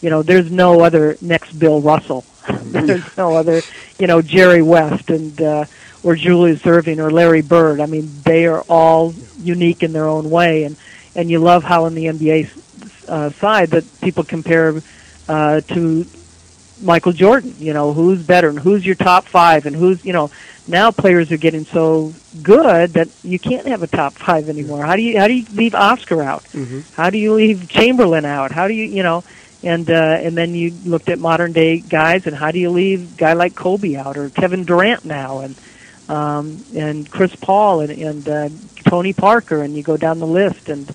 [0.00, 2.24] you know, there's no other next Bill Russell.
[2.62, 3.62] there's no other,
[3.98, 5.64] you know, Jerry West and uh,
[6.02, 7.80] or Julius Erving or Larry Bird.
[7.80, 10.76] I mean, they are all unique in their own way, and
[11.14, 14.82] and you love how in the NBA uh, side that people compare
[15.28, 16.06] uh, to
[16.82, 17.54] Michael Jordan.
[17.58, 20.30] You know, who's better and who's your top five and who's you know.
[20.68, 24.84] Now players are getting so good that you can't have a top five anymore.
[24.84, 26.44] How do you how do you leave Oscar out?
[26.44, 26.80] Mm-hmm.
[26.94, 28.52] How do you leave Chamberlain out?
[28.52, 29.24] How do you you know?
[29.64, 33.14] And uh, and then you looked at modern day guys and how do you leave
[33.14, 35.56] a guy like Kobe out or Kevin Durant now and
[36.08, 38.48] um, and Chris Paul and, and uh,
[38.84, 40.88] Tony Parker and you go down the list and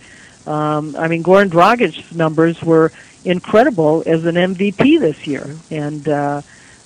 [0.46, 2.92] um, I mean Goran Dragic's numbers were
[3.26, 6.42] incredible as an MVP this year, and uh,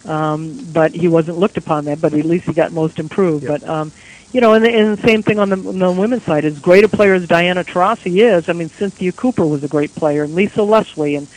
[0.05, 2.01] um, but he wasn't looked upon that.
[2.01, 3.43] But at least he got most improved.
[3.43, 3.61] Yep.
[3.61, 3.91] But um,
[4.31, 6.45] you know, and the, and the same thing on the, on the women's side.
[6.45, 9.93] As great a player as Diana Taurasi is, I mean, Cynthia Cooper was a great
[9.93, 11.27] player, and Lisa Leslie, and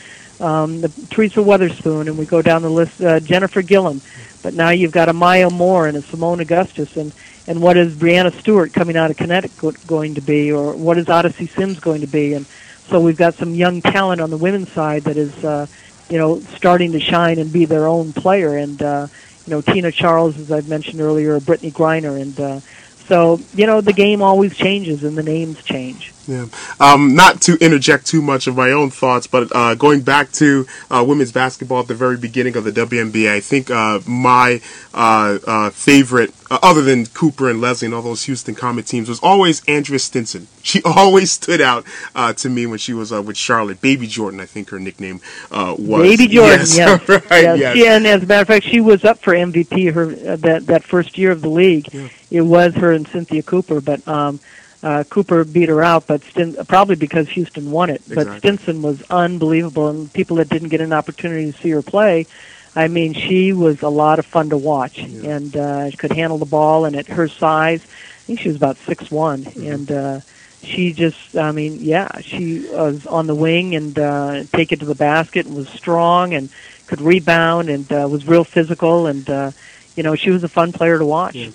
[0.40, 3.00] um, the Teresa Weatherspoon, and we go down the list.
[3.00, 4.00] Uh, Jennifer Gillom,
[4.42, 7.12] but now you've got a Maya Moore and a Seimone Augustus, and
[7.46, 11.08] and what is Breanna Stewart coming out of Connecticut going to be, or what is
[11.08, 12.46] Odyssey Sims going to be, and
[12.88, 15.66] so we've got some young talent on the women's side that is, uh,
[16.10, 18.56] you know, starting to shine and be their own player.
[18.56, 19.08] And uh,
[19.46, 22.60] you know, Tina Charles, as I've mentioned earlier, Brittney Griner, and uh,
[23.06, 26.12] so you know, the game always changes and the names change.
[26.26, 26.46] Yeah.
[26.80, 30.66] Um, not to interject too much of my own thoughts, but uh, going back to
[30.90, 34.60] uh, women's basketball at the very beginning of the WNBA, I think uh, my
[34.94, 39.08] uh, uh, favorite, uh, other than Cooper and Leslie and all those Houston Comet teams,
[39.08, 40.48] was always Andrea Stinson.
[40.64, 41.84] She always stood out
[42.38, 43.82] to me when she was with Charlotte.
[43.82, 45.76] Baby Jordan, I think her nickname was.
[45.76, 46.78] Baby Jordan, yes.
[46.78, 47.06] yes.
[47.06, 47.58] right, yes.
[47.58, 47.76] yes.
[47.76, 50.06] She, and as a matter of fact, she was up for MVP her
[50.36, 51.92] that that first year of the league.
[51.92, 52.08] Yeah.
[52.30, 54.08] It was her and Cynthia Cooper, but.
[54.08, 54.40] Um,
[54.84, 58.02] uh, Cooper beat her out, but Stin- probably because Houston won it.
[58.06, 58.24] Exactly.
[58.24, 62.26] But Stinson was unbelievable, and people that didn't get an opportunity to see her play,
[62.76, 65.36] I mean, she was a lot of fun to watch, yeah.
[65.36, 66.84] and uh, could handle the ball.
[66.84, 69.72] And at her size, I think she was about six one, mm-hmm.
[69.72, 70.20] and uh,
[70.62, 74.86] she just, I mean, yeah, she was on the wing and uh, take it to
[74.86, 76.50] the basket, and was strong and
[76.88, 79.50] could rebound, and uh, was real physical, and uh,
[79.96, 81.36] you know, she was a fun player to watch.
[81.36, 81.50] Yeah.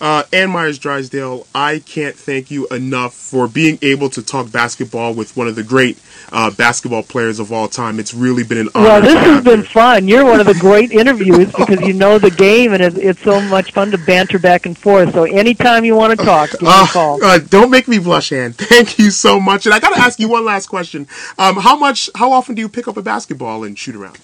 [0.00, 5.14] Uh, Ann Meyers Drysdale, I can't thank you enough for being able to talk basketball
[5.14, 5.98] with one of the great
[6.32, 7.98] uh, basketball players of all time.
[8.00, 8.84] It's really been an honor.
[8.84, 10.08] Well, this has been fun.
[10.08, 13.38] You're one of the great interviews because you know the game and it's, it's, so
[13.38, 15.12] much fun to banter back and forth.
[15.12, 17.22] So anytime you want to talk, give me a uh, call.
[17.22, 18.52] Uh, don't make me blush, Ann.
[18.54, 19.66] Thank you so much.
[19.66, 21.06] And I got to ask you one last question.
[21.38, 22.08] Um, how much?
[22.14, 24.18] How often do you pick up a basketball and shoot around?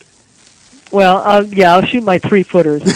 [0.97, 2.83] Well, uh, yeah, I'll shoot my three footers.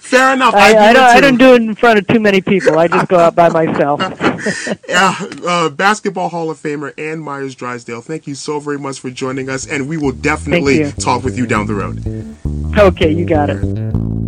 [0.00, 0.54] Fair enough.
[0.54, 1.04] I, I, I don't.
[1.04, 2.78] I don't do it in front of too many people.
[2.78, 4.00] I just go out by myself.
[4.88, 5.14] yeah,
[5.46, 9.50] uh, basketball Hall of Famer Ann Meyers Drysdale, Thank you so very much for joining
[9.50, 12.78] us, and we will definitely talk with you down the road.
[12.78, 14.21] Okay, you got it.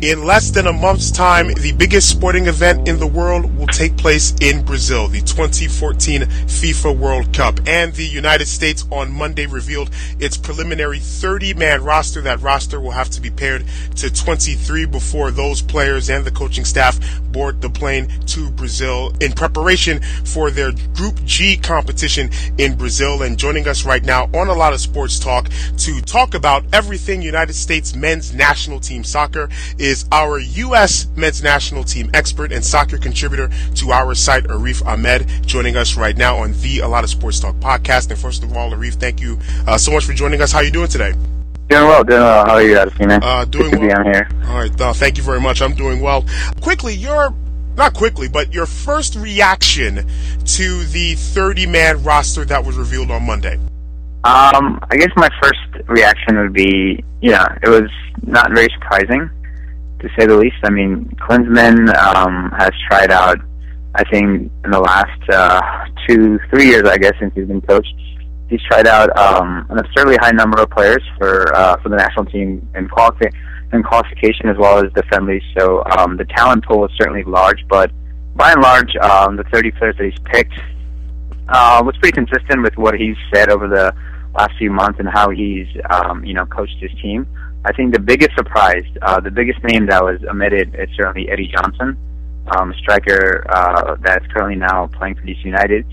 [0.00, 3.96] In less than a month's time, the biggest sporting event in the world will take
[3.96, 7.58] place in Brazil, the 2014 FIFA World Cup.
[7.66, 12.20] And the United States on Monday revealed its preliminary 30 man roster.
[12.20, 13.64] That roster will have to be pared
[13.96, 17.00] to 23 before those players and the coaching staff
[17.32, 23.22] board the plane to Brazil in preparation for their Group G competition in Brazil.
[23.22, 27.20] And joining us right now on a lot of sports talk to talk about everything
[27.20, 31.06] United States men's national team soccer is our U.S.
[31.16, 36.16] men's national team expert and soccer contributor to our site, Arif Ahmed, joining us right
[36.16, 38.10] now on the A Lot of Sports Talk podcast.
[38.10, 40.52] And first of all, Arif, thank you uh, so much for joining us.
[40.52, 41.12] How are you doing today?
[41.68, 42.46] Doing well, doing well.
[42.46, 43.20] How are you, Adesina?
[43.22, 43.88] Uh, doing Good to well.
[43.88, 44.28] be on here.
[44.46, 45.60] All right, uh, thank you very much.
[45.60, 46.24] I'm doing well.
[46.60, 47.34] Quickly, your
[47.76, 50.06] not quickly, but your first reaction
[50.44, 53.54] to the 30 man roster that was revealed on Monday.
[54.24, 57.88] Um, I guess my first reaction would be, yeah, it was
[58.26, 59.30] not very surprising,
[60.00, 60.56] to say the least.
[60.64, 63.38] I mean, Klinsmann um, has tried out,
[63.94, 65.60] I think, in the last uh,
[66.06, 67.94] two, three years, I guess, since he's been coached.
[68.48, 72.24] He's tried out um, an absurdly high number of players for uh, for the national
[72.26, 73.34] team in qualifi-
[73.72, 75.42] in qualification as well as the friendlies.
[75.58, 77.90] So um, the talent pool is certainly large, but
[78.34, 80.54] by and large, um, the 30 players that he's picked
[81.48, 83.92] uh, was pretty consistent with what he's said over the
[84.38, 87.26] last few months and how he's um, you know coached his team.
[87.68, 91.52] I think the biggest surprise, uh, the biggest name that was omitted is certainly Eddie
[91.54, 91.98] Johnson,
[92.56, 95.84] um, striker uh, that's currently now playing for DC United.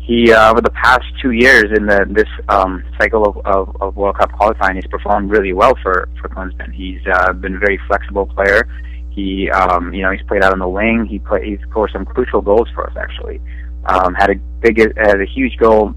[0.00, 3.96] He uh, over the past two years in the this um, cycle of, of, of
[3.96, 6.74] World Cup qualifying, he's performed really well for for Klinsmann.
[6.74, 8.68] He's uh, been a very flexible player.
[9.08, 11.06] He um, you know he's played out on the wing.
[11.08, 13.40] He play, he's scored some crucial goals for us actually.
[13.86, 15.94] Um, had a big had a huge goal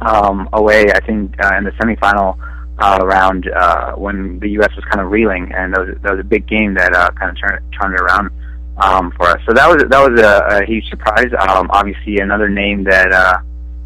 [0.00, 2.38] um, away, I think, uh, in the semifinal
[2.78, 4.70] uh, round uh, when the U.S.
[4.74, 7.30] was kind of reeling, and that was that was a big game that uh, kind
[7.30, 8.30] of turned turned it around
[8.78, 9.40] um, for us.
[9.46, 11.32] So that was that was a, a huge surprise.
[11.48, 13.38] Um, obviously, another name that uh,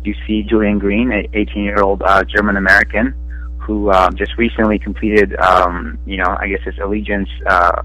[0.05, 3.15] you see, Julian Green, a 18 year old uh, German American,
[3.61, 7.83] who uh, just recently completed, um, you know, I guess his allegiance uh,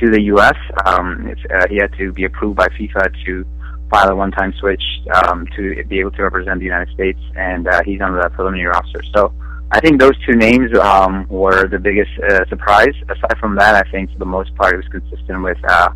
[0.00, 0.56] to the U.S.
[0.86, 3.44] Um, it's, uh, he had to be approved by FIFA to
[3.90, 4.82] file a one-time switch
[5.14, 8.68] um, to be able to represent the United States, and uh, he's on the preliminary
[8.68, 9.02] roster.
[9.14, 9.32] So
[9.74, 12.94] I think those two names um, were the biggest uh, surprise.
[13.08, 15.90] Aside from that, I think for the most part it was consistent with uh,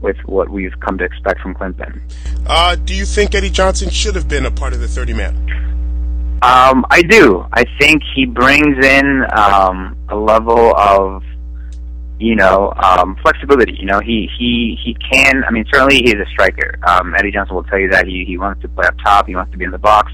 [0.00, 2.00] with what we've come to expect from Klinsmann.
[2.46, 5.34] Uh, do you think Eddie Johnson should have been a part of the 30 man?
[6.42, 7.44] Um, I do.
[7.52, 11.24] I think he brings in um, a level of
[12.20, 13.74] you know, um, flexibility.
[13.74, 15.42] You know, he he he can.
[15.44, 16.78] I mean, certainly he's a striker.
[16.86, 19.26] Um, Eddie Johnson will tell you that he he wants to play up top.
[19.26, 20.12] He wants to be in the box,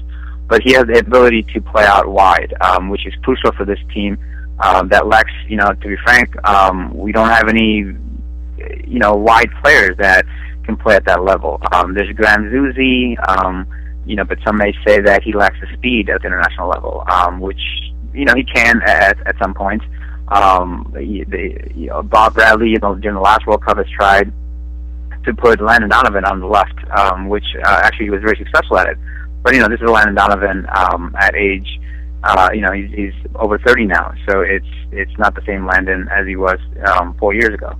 [0.53, 3.79] but he has the ability to play out wide, um, which is crucial for this
[3.91, 4.15] team.
[4.59, 7.77] Um, that lacks, you know, to be frank, um, we don't have any,
[8.85, 10.27] you know, wide players that
[10.63, 11.59] can play at that level.
[11.71, 13.65] Um, there's Graham Zusi, um,
[14.05, 17.03] you know, but some may say that he lacks the speed at the international level,
[17.09, 17.63] um, which
[18.13, 19.83] you know he can at at some points.
[20.27, 24.31] Um, the, you know, Bob Bradley, you know, during the last World Cup has tried
[25.25, 28.77] to put Landon Donovan on the left, um, which uh, actually he was very successful
[28.77, 28.99] at it.
[29.43, 31.79] But you know, this is Landon Donovan um, at age,
[32.23, 36.07] uh, you know, he's, he's over 30 now, so it's it's not the same Landon
[36.09, 37.73] as he was um, four years ago.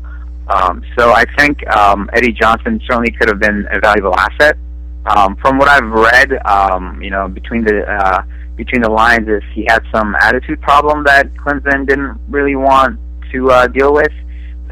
[0.48, 4.58] Um, so I think um, Eddie Johnson certainly could have been a valuable asset.
[5.06, 8.24] Um, from what I've read, um, you know, between the uh,
[8.56, 13.00] between the lines is he had some attitude problem that Klinsmann didn't really want
[13.32, 14.12] to uh, deal with,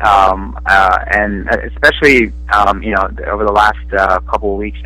[0.01, 4.79] um, uh, and especially um, you know over the last uh, couple of weeks,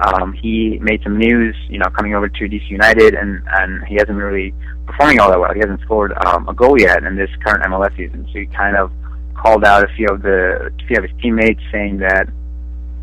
[0.00, 3.94] um, he made some news, you know, coming over to DC United, and and he
[3.94, 4.54] hasn't really
[4.86, 5.52] performing all that well.
[5.52, 8.76] He hasn't scored um, a goal yet in this current MLS season, so he kind
[8.76, 8.90] of
[9.34, 12.28] called out a few of the a few of his teammates, saying that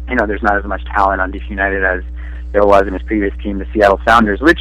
[0.10, 2.02] you know there's not as much talent on DC United as
[2.52, 4.60] there was in his previous team, the Seattle Sounders, which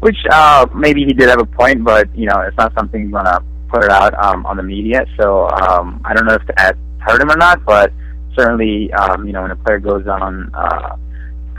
[0.00, 3.10] which uh, maybe he did have a point, but you know it's not something you
[3.10, 5.04] want to put it out um, on the media.
[5.20, 7.92] So um, I don't know if that hurt him or not, but
[8.36, 10.96] certainly um, you know when a player goes on uh,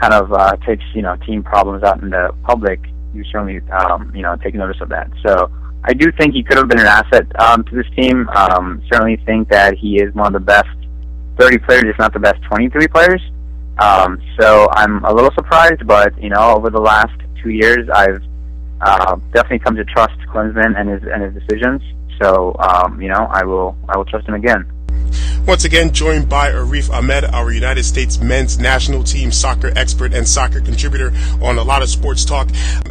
[0.00, 2.80] kind of uh, takes you know team problems out in the public,
[3.14, 5.10] you certainly um, you know take notice of that.
[5.24, 5.50] So
[5.84, 8.28] I do think he could have been an asset um, to this team.
[8.30, 10.68] Um, certainly think that he is one of the best
[11.38, 13.20] 30 players, if not the best 23 players.
[13.78, 18.22] Um, so I'm a little surprised, but you know, over the last two years, I've
[18.80, 21.82] uh, definitely come to trust Klinsmann and his and his decisions.
[22.22, 24.64] So um, you know, I will I will trust him again.
[25.46, 30.26] Once again, joined by Arif Ahmed, our United States men's national team soccer expert and
[30.26, 32.48] soccer contributor on a lot of sports talk.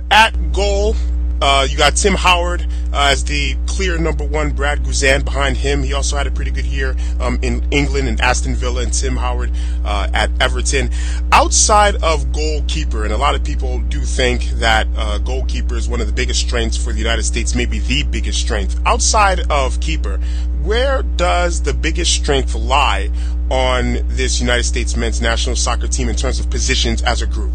[0.09, 0.95] At goal
[1.41, 2.61] Uh, you got Tim Howard
[2.93, 4.51] uh, as the clear number one.
[4.51, 5.83] Brad Guzan behind him.
[5.83, 9.17] He also had a pretty good year um, in England and Aston Villa, and Tim
[9.17, 9.51] Howard
[9.83, 10.89] uh, at Everton.
[11.31, 15.99] Outside of goalkeeper, and a lot of people do think that uh, goalkeeper is one
[15.99, 18.79] of the biggest strengths for the United States, maybe the biggest strength.
[18.85, 20.17] Outside of keeper,
[20.63, 23.09] where does the biggest strength lie
[23.51, 27.53] on this United States men's national soccer team in terms of positions as a group?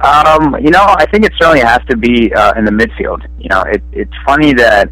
[0.00, 3.26] Um, you know, I think it certainly has to be uh, in the midfield.
[3.38, 4.90] You know, it, it's funny that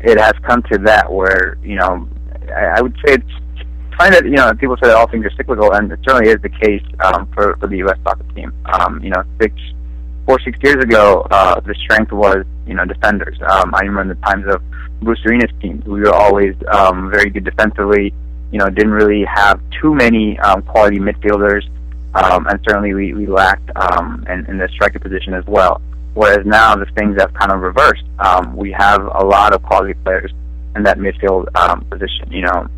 [0.00, 2.08] it has come to that where you know
[2.54, 3.32] I, I would say it's
[3.96, 6.40] funny that you know people say that all things are cyclical, and it certainly is
[6.42, 7.98] the case um, for for the U.S.
[8.02, 8.52] soccer team.
[8.66, 9.54] Um, you know, six,
[10.26, 13.38] four, six years ago, uh, the strength was you know defenders.
[13.46, 14.62] Um, I remember the times of
[15.00, 15.84] Bruce Arena's teams.
[15.84, 18.12] We were always um, very good defensively.
[18.50, 21.62] You know, didn't really have too many um, quality midfielders
[22.14, 25.80] um, and certainly we, we lacked um, in, in the striker position as well.
[26.14, 28.04] Whereas now the things have kind of reversed.
[28.20, 30.32] Um, we have a lot of quality players
[30.76, 32.30] in that midfield um, position.
[32.30, 32.68] You know,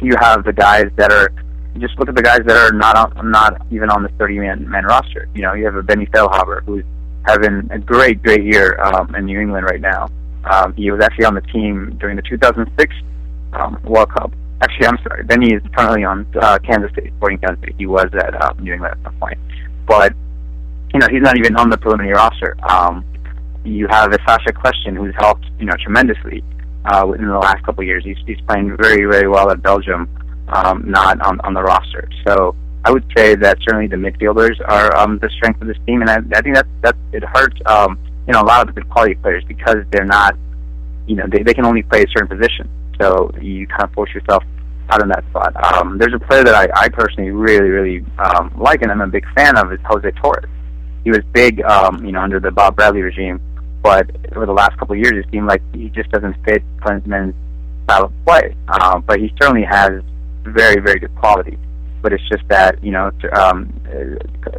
[0.00, 1.32] you have the guys that are
[1.78, 4.70] just look at the guys that are not on, not even on the 30 man
[4.70, 5.28] man roster.
[5.34, 6.84] You know, you have a Benny Feilhaber who's
[7.26, 10.08] having a great great year um, in New England right now.
[10.44, 12.94] Um, he was actually on the team during the 2006
[13.54, 14.32] um, World Cup.
[14.62, 15.22] Actually, I'm sorry.
[15.24, 17.74] Benny is currently on uh, Kansas State, Sporting Kansas State.
[17.76, 19.38] He was at um, New England at some point,
[19.86, 20.14] but
[20.94, 22.56] you know he's not even on the preliminary roster.
[22.68, 23.04] Um,
[23.64, 26.42] you have a Sacha Kljestan who's helped you know tremendously
[26.86, 28.02] uh, within the last couple of years.
[28.04, 30.08] He's, he's playing very very well at Belgium,
[30.48, 32.08] um, not on on the roster.
[32.26, 36.00] So I would say that certainly the midfielders are um, the strength of this team,
[36.00, 38.80] and I, I think that that it hurts um, you know a lot of the
[38.80, 40.34] good quality players because they're not
[41.06, 42.70] you know they, they can only play a certain position.
[43.00, 44.42] So you kind of force yourself
[44.90, 45.52] out in that spot.
[45.74, 49.06] Um, there's a player that I, I personally really, really um, like and I'm a
[49.06, 50.50] big fan of is Jose Torres.
[51.04, 53.40] He was big, um, you know, under the Bob Bradley regime,
[53.82, 57.34] but over the last couple of years, it seemed like he just doesn't fit Klinsmann's
[57.84, 58.56] style of play.
[58.68, 60.02] Uh, but he certainly has
[60.42, 61.58] very, very good quality.
[62.02, 63.72] But it's just that you know um,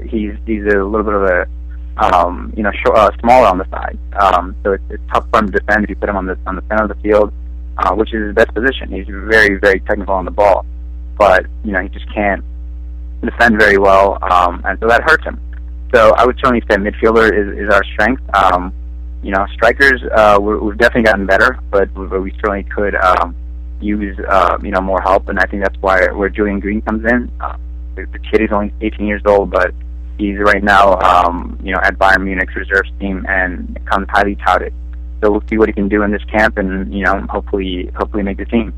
[0.04, 1.48] he's he's a little bit of a
[1.98, 5.40] um, you know sh- uh, smaller on the side, um, so it's, it's tough for
[5.40, 7.32] him to defend if you put him on the on the center of the field
[7.78, 8.92] uh, which is his best position.
[8.92, 10.66] He's very, very technical on the ball,
[11.18, 12.44] but you know he just can't
[13.22, 15.40] defend very well, um, and so that hurts him.
[15.94, 18.22] So I would certainly say midfielder is, is our strength.
[18.36, 18.74] Um,
[19.24, 23.36] you know, strikers uh, we're, we've definitely gotten better, but, but we certainly could um,
[23.82, 27.06] use uh, you know more help, and I think that's why where Julian Green comes
[27.06, 27.32] in.
[27.40, 27.58] Uh,
[27.96, 29.74] the, the kid is only 18 years old, but
[30.18, 34.74] he's right now um, you know at Bayern Munich's reserves team and comes highly touted
[35.22, 38.24] so we'll see what he can do in this camp, and you know, hopefully, hopefully
[38.24, 38.74] make the team.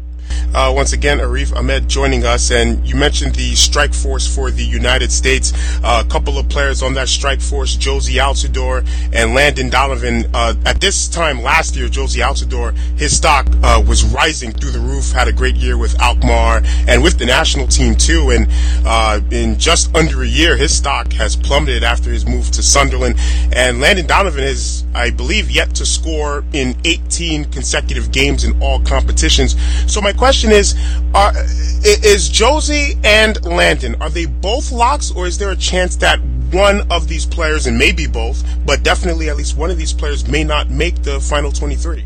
[0.54, 4.64] Uh, once again, Arif Ahmed joining us, and you mentioned the strike force for the
[4.64, 5.54] United States.
[5.84, 10.26] Uh, a couple of players on that strike force, Jozy Altidore and Landon Donovan.
[10.34, 14.80] Uh, at this time last year, Jozy Altidore, his stock uh, was rising through the
[14.80, 15.12] roof.
[15.12, 18.32] Had a great year with Alkmaar and with the national team too.
[18.32, 18.48] And
[18.86, 23.16] uh, in just under a year, his stock has plummeted after his move to Sunderland.
[23.54, 28.80] And Landon Donovan is, I believe, yet to score in 18 consecutive games in all
[28.82, 29.56] competitions.
[29.92, 30.76] So my question is,
[31.14, 36.20] are, is Jozy and Landon, are they both locks or is there a chance that
[36.52, 40.28] one of these players, and maybe both, but definitely at least one of these players
[40.28, 42.06] may not make the final 23?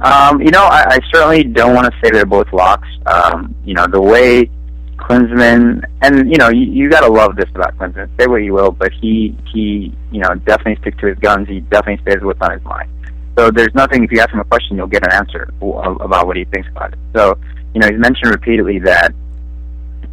[0.00, 2.88] Um, you know, I, I certainly don't want to say they're both locks.
[3.06, 4.50] Um, you know, the way
[4.98, 8.08] Klinsmann, and you know, you, you got to love this about Klinsmann.
[8.18, 11.48] Say what you will, but he, he, you know, definitely sticks to his guns.
[11.48, 12.90] He definitely says what's on his mind.
[13.36, 14.04] So there's nothing.
[14.04, 16.92] If you ask him a question, you'll get an answer about what he thinks about
[16.92, 16.98] it.
[17.14, 17.38] So
[17.74, 19.12] you know, he's mentioned repeatedly that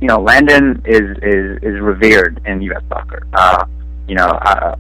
[0.02, 2.84] you know Landon is is is revered in U.S.
[2.90, 3.26] soccer.
[3.34, 3.66] Uh,
[4.08, 4.76] you know, uh,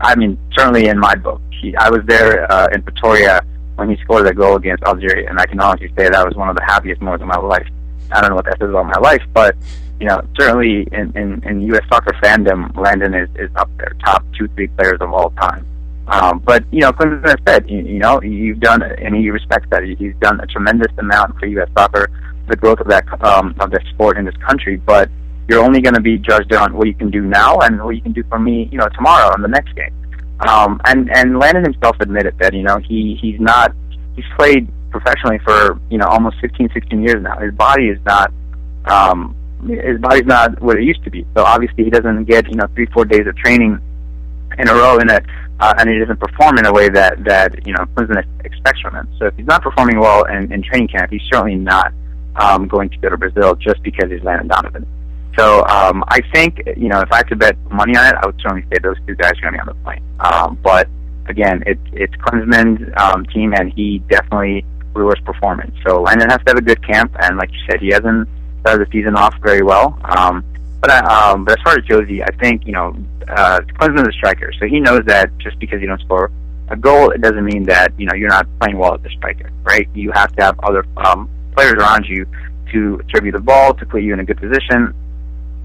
[0.00, 3.40] I mean, certainly in my book, he, I was there uh, in Pretoria
[3.76, 6.48] when he scored that goal against Algeria, and I can honestly say that was one
[6.48, 7.68] of the happiest moments of my life.
[8.10, 9.56] I don't know what that says about my life, but
[10.00, 11.84] you know, certainly in, in, in U.S.
[11.88, 15.64] soccer fandom, Landon is, is up there, top two, three players of all time.
[16.08, 19.66] Um, but you know, Klinsmann has said, you, you know, you've done, and he respects
[19.70, 19.82] that.
[19.84, 21.68] He's done a tremendous amount for U.S.
[21.76, 22.10] soccer,
[22.48, 24.76] the growth of that um, of the sport in this country.
[24.76, 25.08] But
[25.48, 28.02] you're only going to be judged on what you can do now and what you
[28.02, 29.94] can do for me, you know, tomorrow in the next game.
[30.46, 33.72] Um, and and Landon himself admitted that, you know, he he's not
[34.16, 37.38] he's played professionally for you know almost 15, 16 years now.
[37.38, 38.32] His body is not
[38.84, 39.34] um,
[39.66, 41.26] his body's not what it used to be.
[41.34, 43.80] So obviously he doesn't get you know three four days of training
[44.58, 45.20] in a row in a
[45.60, 48.94] uh, and he doesn't perform in a way that that you know Klinsmann expects from
[48.94, 49.08] him.
[49.18, 51.92] So if he's not performing well in, in training camp, he's certainly not
[52.36, 54.86] um, going to go to Brazil just because he's Landon Donovan.
[55.36, 58.26] So um, I think you know if I had to bet money on it, I
[58.26, 60.02] would certainly say those two guys are going to be on the plane.
[60.20, 60.88] Um, but
[61.26, 65.74] again, it's it's Klinsmann's um, team, and he definitely his performance.
[65.86, 68.28] So Landon has to have a good camp, and like you said, he hasn't
[68.60, 69.98] started the season off very well.
[70.04, 70.44] Um,
[70.80, 72.94] but I, um, but as far as Jozy, I think you know
[73.28, 76.30] uh, Klinsmann's a striker, so he knows that just because you don't score
[76.68, 79.50] a goal, it doesn't mean that you know you're not playing well as a striker,
[79.64, 79.88] right?
[79.94, 82.26] You have to have other um, players around you
[82.72, 84.92] to you the ball, to put you in a good position,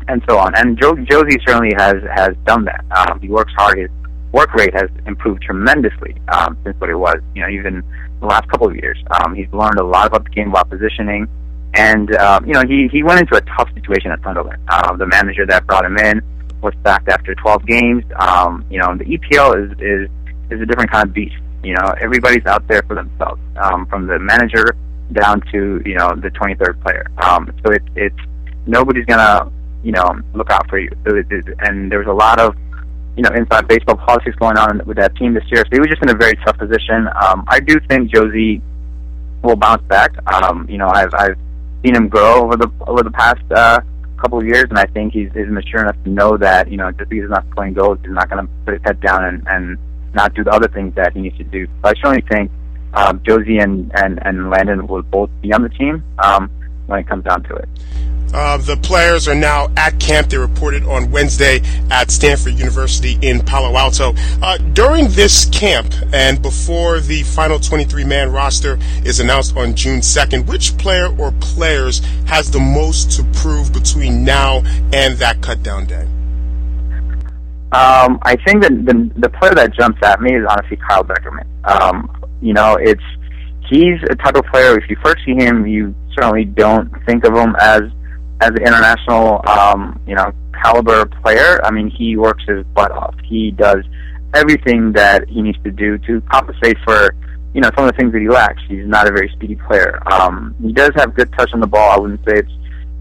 [0.08, 0.56] and so on.
[0.56, 2.86] And jo- Jozy certainly has has done that.
[2.92, 3.78] Um, he works hard.
[3.78, 3.90] His
[4.32, 7.18] work rate has improved tremendously um, since what it was.
[7.34, 7.84] You know, even
[8.20, 11.28] the last couple of years, um, he's learned a lot about the game, about positioning,
[11.76, 14.62] and um, you know he he went into a tough situation at Sunderland.
[14.68, 16.22] Uh, the manager that brought him in
[16.62, 18.04] was sacked after 12 games.
[18.18, 20.10] Um, you know, the EPL is is
[20.52, 21.36] is a different kind of beast.
[21.64, 24.76] You know, everybody's out there for themselves, um, from the manager
[25.14, 27.06] down to you know the 23rd player.
[27.18, 28.20] Um, so it's it's
[28.66, 29.52] nobody's gonna
[29.84, 30.90] you know look out for you.
[31.06, 32.56] So it, it, and there was a lot of
[33.16, 35.64] you know inside baseball politics going on with that team this year.
[35.66, 37.08] So he was just in a very tough position.
[37.22, 38.62] Um, I do think Jozy
[39.44, 40.12] will bounce back.
[40.32, 41.38] Um, you know, I've I've
[41.84, 43.82] seen him grow over the over the past uh,
[44.20, 46.92] couple of years, and I think he's, he's mature enough to know that you know
[46.92, 49.48] just because he's not playing goals, he's not going to put his head down and
[49.48, 49.78] and
[50.14, 51.66] not do the other things that he needs to do.
[51.66, 52.52] So I certainly think
[52.94, 56.50] um, Jozy and, and, and Landon will both be on the team um,
[56.90, 57.70] when it comes down to it.
[58.32, 60.30] Uh, the players are now at camp.
[60.30, 64.14] They reported on Wednesday at Stanford University in Palo Alto.
[64.42, 70.02] Uh, during this camp and before the final 23 man roster is announced on June
[70.02, 74.58] 2nd, which player or players has the most to prove between now
[74.94, 76.08] and that cutdown day?
[77.72, 81.46] Um, I think that the the player that jumps at me is honestly Kyle Beckerman.
[81.66, 82.10] Um,
[82.42, 83.04] you know, it's
[83.70, 84.76] he's a type of player.
[84.76, 87.82] If you first see him, you certainly don't think of him as
[88.42, 90.32] as an international, um, you know,
[90.64, 91.60] caliber player.
[91.66, 93.16] I mean, he works his butt off.
[93.24, 93.84] He does
[94.34, 97.16] everything that he needs to do to compensate for
[97.54, 98.62] you know some of the things that he lacks.
[98.68, 100.02] He's not a very speedy player.
[100.12, 101.92] Um, he does have good touch on the ball.
[101.92, 102.52] I wouldn't say it's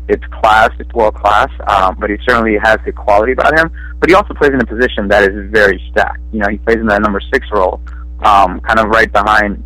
[0.09, 3.71] it's class, it's world class, um, but he certainly has the quality about him.
[4.01, 6.21] But he also plays in a position that is very stacked.
[6.33, 7.81] You know, he plays in that number six role,
[8.21, 9.63] um, kind of right behind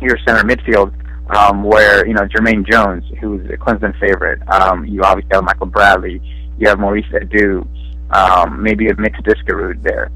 [0.00, 0.94] your center midfield,
[1.30, 4.40] um, where you know Jermaine Jones, who's a Klinsmann favorite.
[4.48, 6.20] Um, you obviously have Michael Bradley.
[6.58, 7.66] You have Maurice Edu,
[8.14, 10.10] um, maybe a Mix Diskerud there.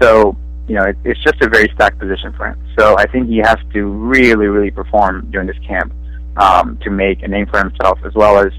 [0.00, 0.36] So
[0.68, 2.58] you know, it, it's just a very stacked position for him.
[2.78, 5.92] So I think he has to really, really perform during this camp
[6.36, 8.52] um, to make a name for himself, as well as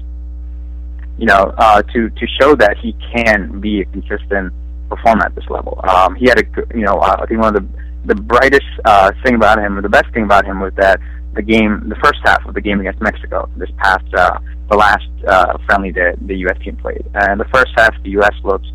[1.18, 4.52] you know, uh, to to show that he can be a consistent
[4.88, 5.78] performer at this level.
[5.84, 6.44] Um, he had a,
[6.74, 9.82] you know, uh, I think one of the the brightest uh, thing about him, or
[9.82, 10.98] the best thing about him, was that
[11.34, 14.38] the game, the first half of the game against Mexico, this past uh,
[14.70, 16.58] the last uh, friendly that the U.S.
[16.62, 18.34] team played, and the first half the U.S.
[18.44, 18.66] looked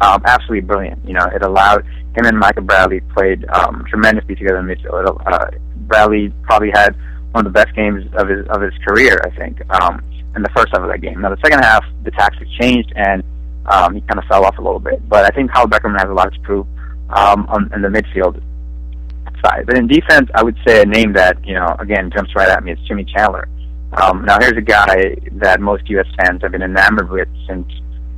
[0.00, 1.06] um, absolutely brilliant.
[1.06, 1.84] You know, it allowed
[2.16, 5.22] him and Michael Bradley played um, tremendously together in midfield.
[5.26, 5.50] Uh,
[5.86, 6.96] Bradley probably had
[7.32, 9.60] one of the best games of his of his career, I think.
[9.70, 10.02] Um,
[10.36, 11.20] in the first half of that game.
[11.20, 13.22] Now, the second half, the tactics changed and
[13.66, 15.06] um, he kind of fell off a little bit.
[15.08, 16.66] But I think Kyle Beckerman has a lot to prove
[17.10, 18.40] um, on, in the midfield
[19.44, 19.66] side.
[19.66, 22.62] But in defense, I would say a name that, you know, again, jumps right at
[22.62, 23.48] me is Timmy Chandler.
[24.00, 26.06] Um, now, here's a guy that most U.S.
[26.18, 27.66] fans have been enamored with since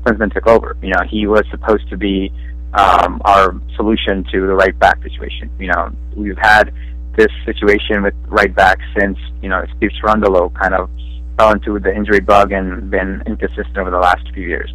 [0.02, 0.76] Klinsmann took over.
[0.82, 2.30] You know, he was supposed to be
[2.74, 5.50] um, our solution to the right back situation.
[5.58, 6.74] You know, we've had
[7.16, 10.90] this situation with right back since, you know, Steve Cherundolo kind of
[11.38, 14.72] fell into the injury bug and been inconsistent over the last few years.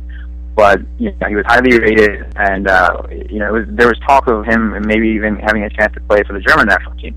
[0.58, 4.28] But you know, he was highly rated, and uh, you know, was, there was talk
[4.28, 7.16] of him maybe even having a chance to play for the German national team.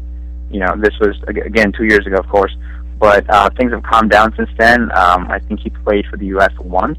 [0.50, 2.54] You know, this was again two years ago, of course,
[2.98, 4.92] but uh, things have calmed down since then.
[4.94, 6.52] Um, I think he played for the U.S.
[6.60, 6.98] once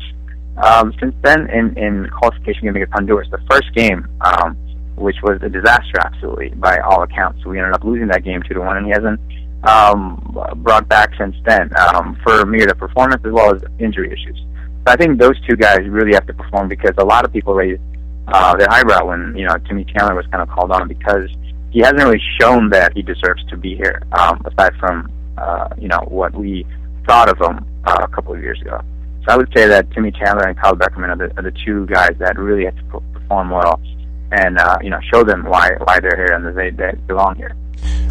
[0.57, 4.55] um, since then in in qualification game against Honduras, the first game, um,
[4.95, 7.43] which was a disaster, absolutely by all accounts.
[7.43, 9.19] So we ended up losing that game two to one, and he hasn't
[9.63, 10.17] um,
[10.57, 14.41] brought back since then um, for myriad of performance as well as injury issues.
[14.85, 17.53] So I think those two guys really have to perform because a lot of people
[17.53, 17.81] raised
[18.27, 21.29] uh, their eyebrow when you know Timmy Chandler was kind of called on because
[21.69, 24.01] he hasn't really shown that he deserves to be here.
[24.13, 26.65] Um, aside from uh, you know what we
[27.07, 28.81] thought of him uh, a couple of years ago.
[29.27, 31.85] So I would say that Timmy Chandler and Kyle Beckerman are the, are the two
[31.85, 33.79] guys that really have to perform well
[34.31, 37.35] and uh, you know show them why why they're here and that they, they belong
[37.35, 37.55] here.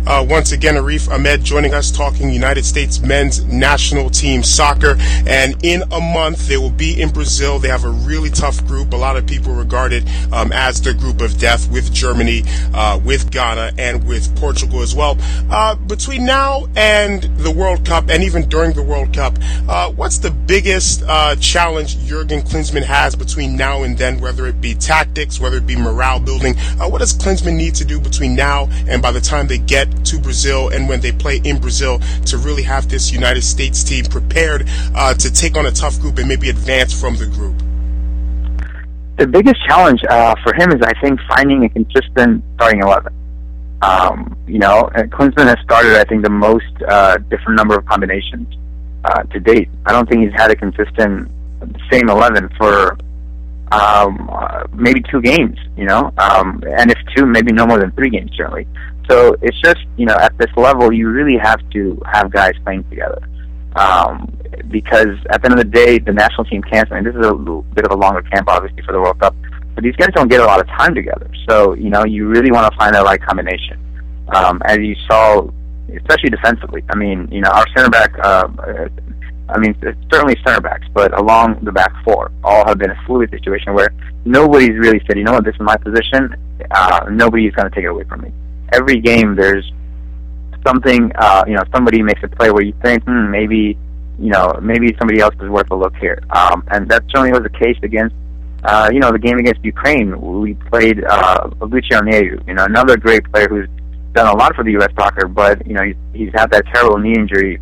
[0.06, 4.96] Uh, once again, Arif Ahmed joining us talking United States men's national team soccer.
[5.26, 7.58] And in a month, they will be in Brazil.
[7.58, 8.92] They have a really tough group.
[8.92, 12.42] A lot of people regard it um, as the group of death with Germany,
[12.74, 15.16] uh, with Ghana, and with Portugal as well.
[15.50, 20.18] Uh, between now and the World Cup, and even during the World Cup, uh, what's
[20.18, 25.38] the biggest uh, challenge Jurgen Klinsmann has between now and then, whether it be tactics,
[25.38, 26.56] whether it be morale building?
[26.80, 30.04] Uh, what does Klinsmann need to do between now and by the time they get
[30.06, 34.04] to Brazil and when they play in Brazil to really have this United States team
[34.04, 37.56] prepared uh, to take on a tough group and maybe advance from the group?
[39.18, 43.12] The biggest challenge uh, for him is, I think, finding a consistent starting eleven.
[43.82, 48.46] Um, you know, Klinsmann has started, I think, the most uh, different number of combinations
[49.04, 49.68] uh, to date.
[49.86, 51.30] I don't think he's had a consistent
[51.90, 52.96] same eleven for
[53.72, 57.92] um, uh, maybe two games, you know, um, and if two, maybe no more than
[57.92, 58.66] three games, certainly.
[59.10, 62.84] So it's just, you know, at this level, you really have to have guys playing
[62.84, 63.20] together.
[63.74, 64.26] Um,
[64.68, 67.26] because at the end of the day, the national team camps, I mean, this is
[67.26, 69.34] a bit of a longer camp, obviously, for the World Cup,
[69.74, 71.28] but these guys don't get a lot of time together.
[71.48, 73.78] So, you know, you really want to find that right combination.
[74.28, 75.48] Um, as you saw,
[75.96, 78.48] especially defensively, I mean, you know, our center back, uh,
[79.48, 79.74] I mean,
[80.12, 83.92] certainly center backs, but along the back four, all have been a fluid situation where
[84.24, 86.34] nobody's really said, you know what, this is my position.
[86.70, 88.32] Uh, nobody's going to take it away from me.
[88.72, 89.70] Every game, there's
[90.66, 93.76] something, uh, you know, somebody makes a play where you think, hmm, maybe,
[94.18, 96.22] you know, maybe somebody else is worth a look here.
[96.30, 98.14] Um, and that certainly was the case against,
[98.64, 100.20] uh, you know, the game against Ukraine.
[100.20, 103.68] We played uh, Luciano Onyewu, you know, another great player who's
[104.12, 104.90] done a lot for the U.S.
[104.98, 107.60] soccer, but you know, he's, he's had that terrible knee injury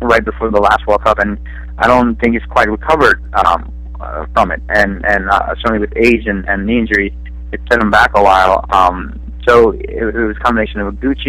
[0.00, 1.38] right before the last World Cup, and
[1.78, 4.60] I don't think he's quite recovered um, uh, from it.
[4.68, 7.16] And and uh, certainly with age and, and knee injury,
[7.52, 8.64] it set him back a while.
[8.72, 11.26] Um, so it, it was a combination of Gooch,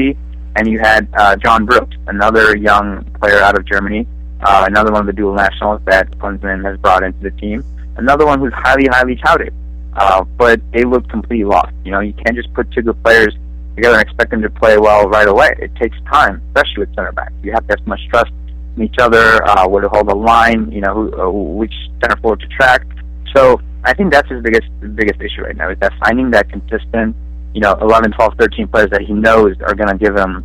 [0.56, 4.08] and you had uh, John Brooks, another young player out of Germany,
[4.42, 7.64] uh, another one of the dual nationals that Klinsmann has brought into the team,
[7.98, 9.54] another one who's highly, highly touted.
[9.96, 11.74] Uh, but they look completely lost.
[11.86, 13.34] You know, you can't just put two good players
[13.76, 15.56] together and expect them to play well right away.
[15.60, 17.34] It takes time, especially with center backs.
[17.42, 18.32] You have to have much trust
[18.76, 22.18] in each other, uh, where to hold the line, you know, who, uh, which center
[22.22, 22.86] forward to track.
[23.34, 27.16] So I think that's his biggest biggest issue right now is that finding that consistent,
[27.56, 30.44] you know, 11, 12, 13 players that he knows are going to give him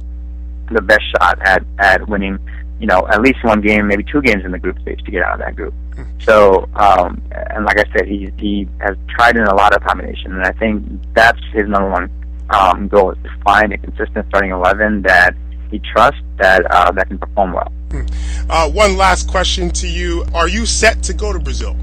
[0.70, 2.38] the best shot at at winning,
[2.78, 5.24] you know, at least one game, maybe two games in the group stage to get
[5.24, 5.74] out of that group.
[6.20, 10.32] So, um, and like I said, he he has tried in a lot of combinations,
[10.34, 12.08] and I think that's his number one
[12.50, 15.34] um, goal is to find a consistent starting 11 that
[15.72, 17.72] he trusts that uh, that can perform well.
[17.90, 18.06] Hmm.
[18.48, 21.76] Uh, one last question to you: Are you set to go to Brazil?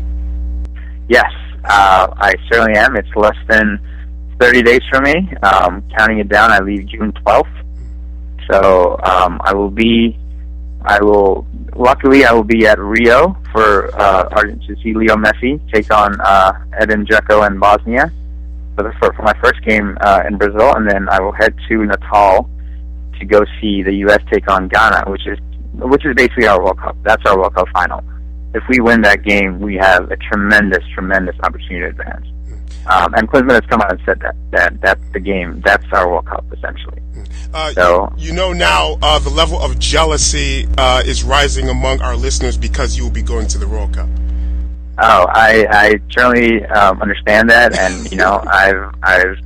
[1.09, 1.31] Yes,
[1.65, 2.95] uh, I certainly am.
[2.95, 3.77] It's less than
[4.39, 5.15] 30 days for me.
[5.43, 7.57] Um, counting it down, I leave June 12th.
[8.49, 10.17] So um, I will be.
[10.85, 11.45] I will.
[11.75, 16.53] Luckily, I will be at Rio for uh, to see Leo Messi take on uh,
[16.79, 18.11] Edin Dzeko and Bosnia
[18.75, 21.53] for, the, for, for my first game uh, in Brazil, and then I will head
[21.67, 22.49] to Natal
[23.19, 24.19] to go see the U.S.
[24.31, 25.37] take on Ghana, which is
[25.73, 26.95] which is basically our World Cup.
[27.03, 28.03] That's our World Cup final.
[28.53, 32.25] If we win that game, we have a tremendous, tremendous opportunity to advance.
[32.87, 35.61] Um, and Klinsmann has come out and said that that that's the game.
[35.65, 37.01] That's our World Cup essentially.
[37.53, 42.15] Uh, so you know now uh, the level of jealousy uh, is rising among our
[42.15, 44.07] listeners because you will be going to the World Cup.
[44.99, 49.37] Oh, I I certainly um, understand that, and you know I've I've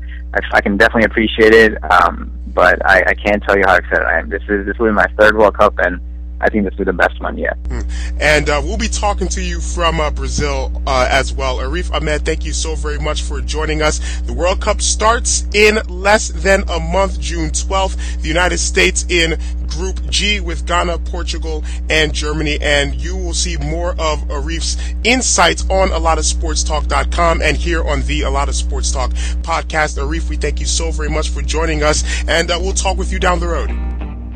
[0.54, 1.84] I can definitely appreciate it.
[1.92, 4.30] Um, but I, I can't tell you how excited I am.
[4.30, 6.00] This is this will be my third World Cup, and
[6.42, 7.58] I think this be the best one yet.
[7.68, 7.82] Hmm.
[8.20, 11.58] And uh, we'll be talking to you from uh, Brazil uh, as well.
[11.58, 14.00] Arif Ahmed, thank you so very much for joining us.
[14.22, 18.22] The World Cup starts in less than a month, June 12th.
[18.22, 22.60] The United States in Group G with Ghana, Portugal, and Germany.
[22.62, 27.58] And you will see more of Arif's insights on a lot of sports ALottaSportsTalk.com and
[27.58, 29.12] here on the A Lot of Sports Talk
[29.42, 29.98] podcast.
[29.98, 33.12] Arif, we thank you so very much for joining us, and uh, we'll talk with
[33.12, 33.70] you down the road.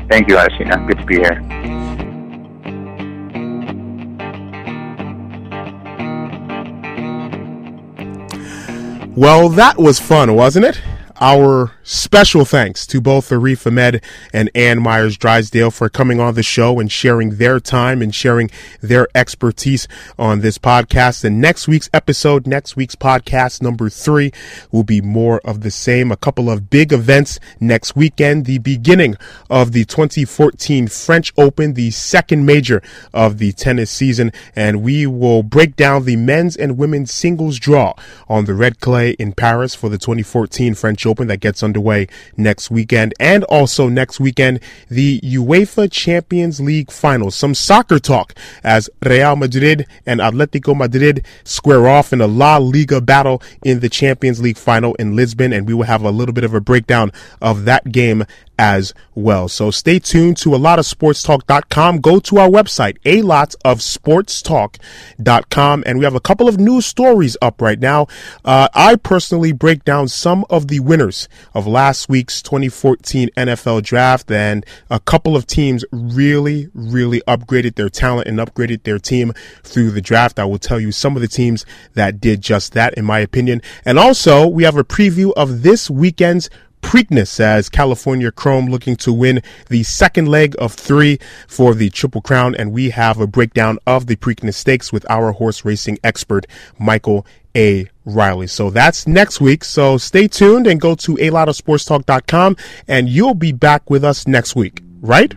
[0.08, 0.86] Thank you, Adesina.
[0.86, 1.75] Good to be here.
[9.16, 10.78] Well, that was fun, wasn't it?
[11.22, 16.42] Our special thanks to both Arif Ahmed and Ann Meyers Drysdale for coming on the
[16.42, 19.86] show and sharing their time and sharing their expertise
[20.18, 21.22] on this podcast.
[21.22, 24.32] And next week's episode, next week's podcast number three
[24.72, 26.10] will be more of the same.
[26.10, 29.14] A couple of big events next weekend, the beginning
[29.48, 32.82] of the 2014 French Open, the second major
[33.14, 34.32] of the tennis season.
[34.56, 37.94] And we will break down the men's and women's singles draw
[38.28, 42.08] on the red clay in Paris for the 2014 French Open that gets underway underway
[42.36, 43.12] next weekend.
[43.20, 47.30] And also next weekend, the UEFA Champions League final.
[47.30, 53.00] Some soccer talk as Real Madrid and Atletico Madrid square off in a La Liga
[53.00, 55.52] battle in the Champions League final in Lisbon.
[55.52, 57.12] And we will have a little bit of a breakdown
[57.42, 58.24] of that game
[58.58, 59.48] as well.
[59.48, 62.00] So stay tuned to a lot of sportstalk.com.
[62.00, 65.84] Go to our website, a lot of sportstalk.com.
[65.86, 68.06] And we have a couple of news stories up right now.
[68.44, 74.30] Uh, I personally break down some of the winners of last week's 2014 NFL draft
[74.30, 79.90] and a couple of teams really, really upgraded their talent and upgraded their team through
[79.90, 80.38] the draft.
[80.38, 83.62] I will tell you some of the teams that did just that, in my opinion.
[83.84, 86.48] And also we have a preview of this weekend's
[86.82, 92.20] Preakness as California Chrome looking to win the second leg of three for the Triple
[92.20, 92.54] Crown.
[92.54, 96.46] And we have a breakdown of the Preakness Stakes with our horse racing expert,
[96.78, 97.88] Michael A.
[98.04, 98.46] Riley.
[98.46, 99.64] So that's next week.
[99.64, 104.04] So stay tuned and go to a lot of sportstalk.com and you'll be back with
[104.04, 105.34] us next week, right?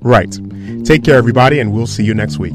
[0.00, 0.38] Right.
[0.84, 2.54] Take care, everybody, and we'll see you next week.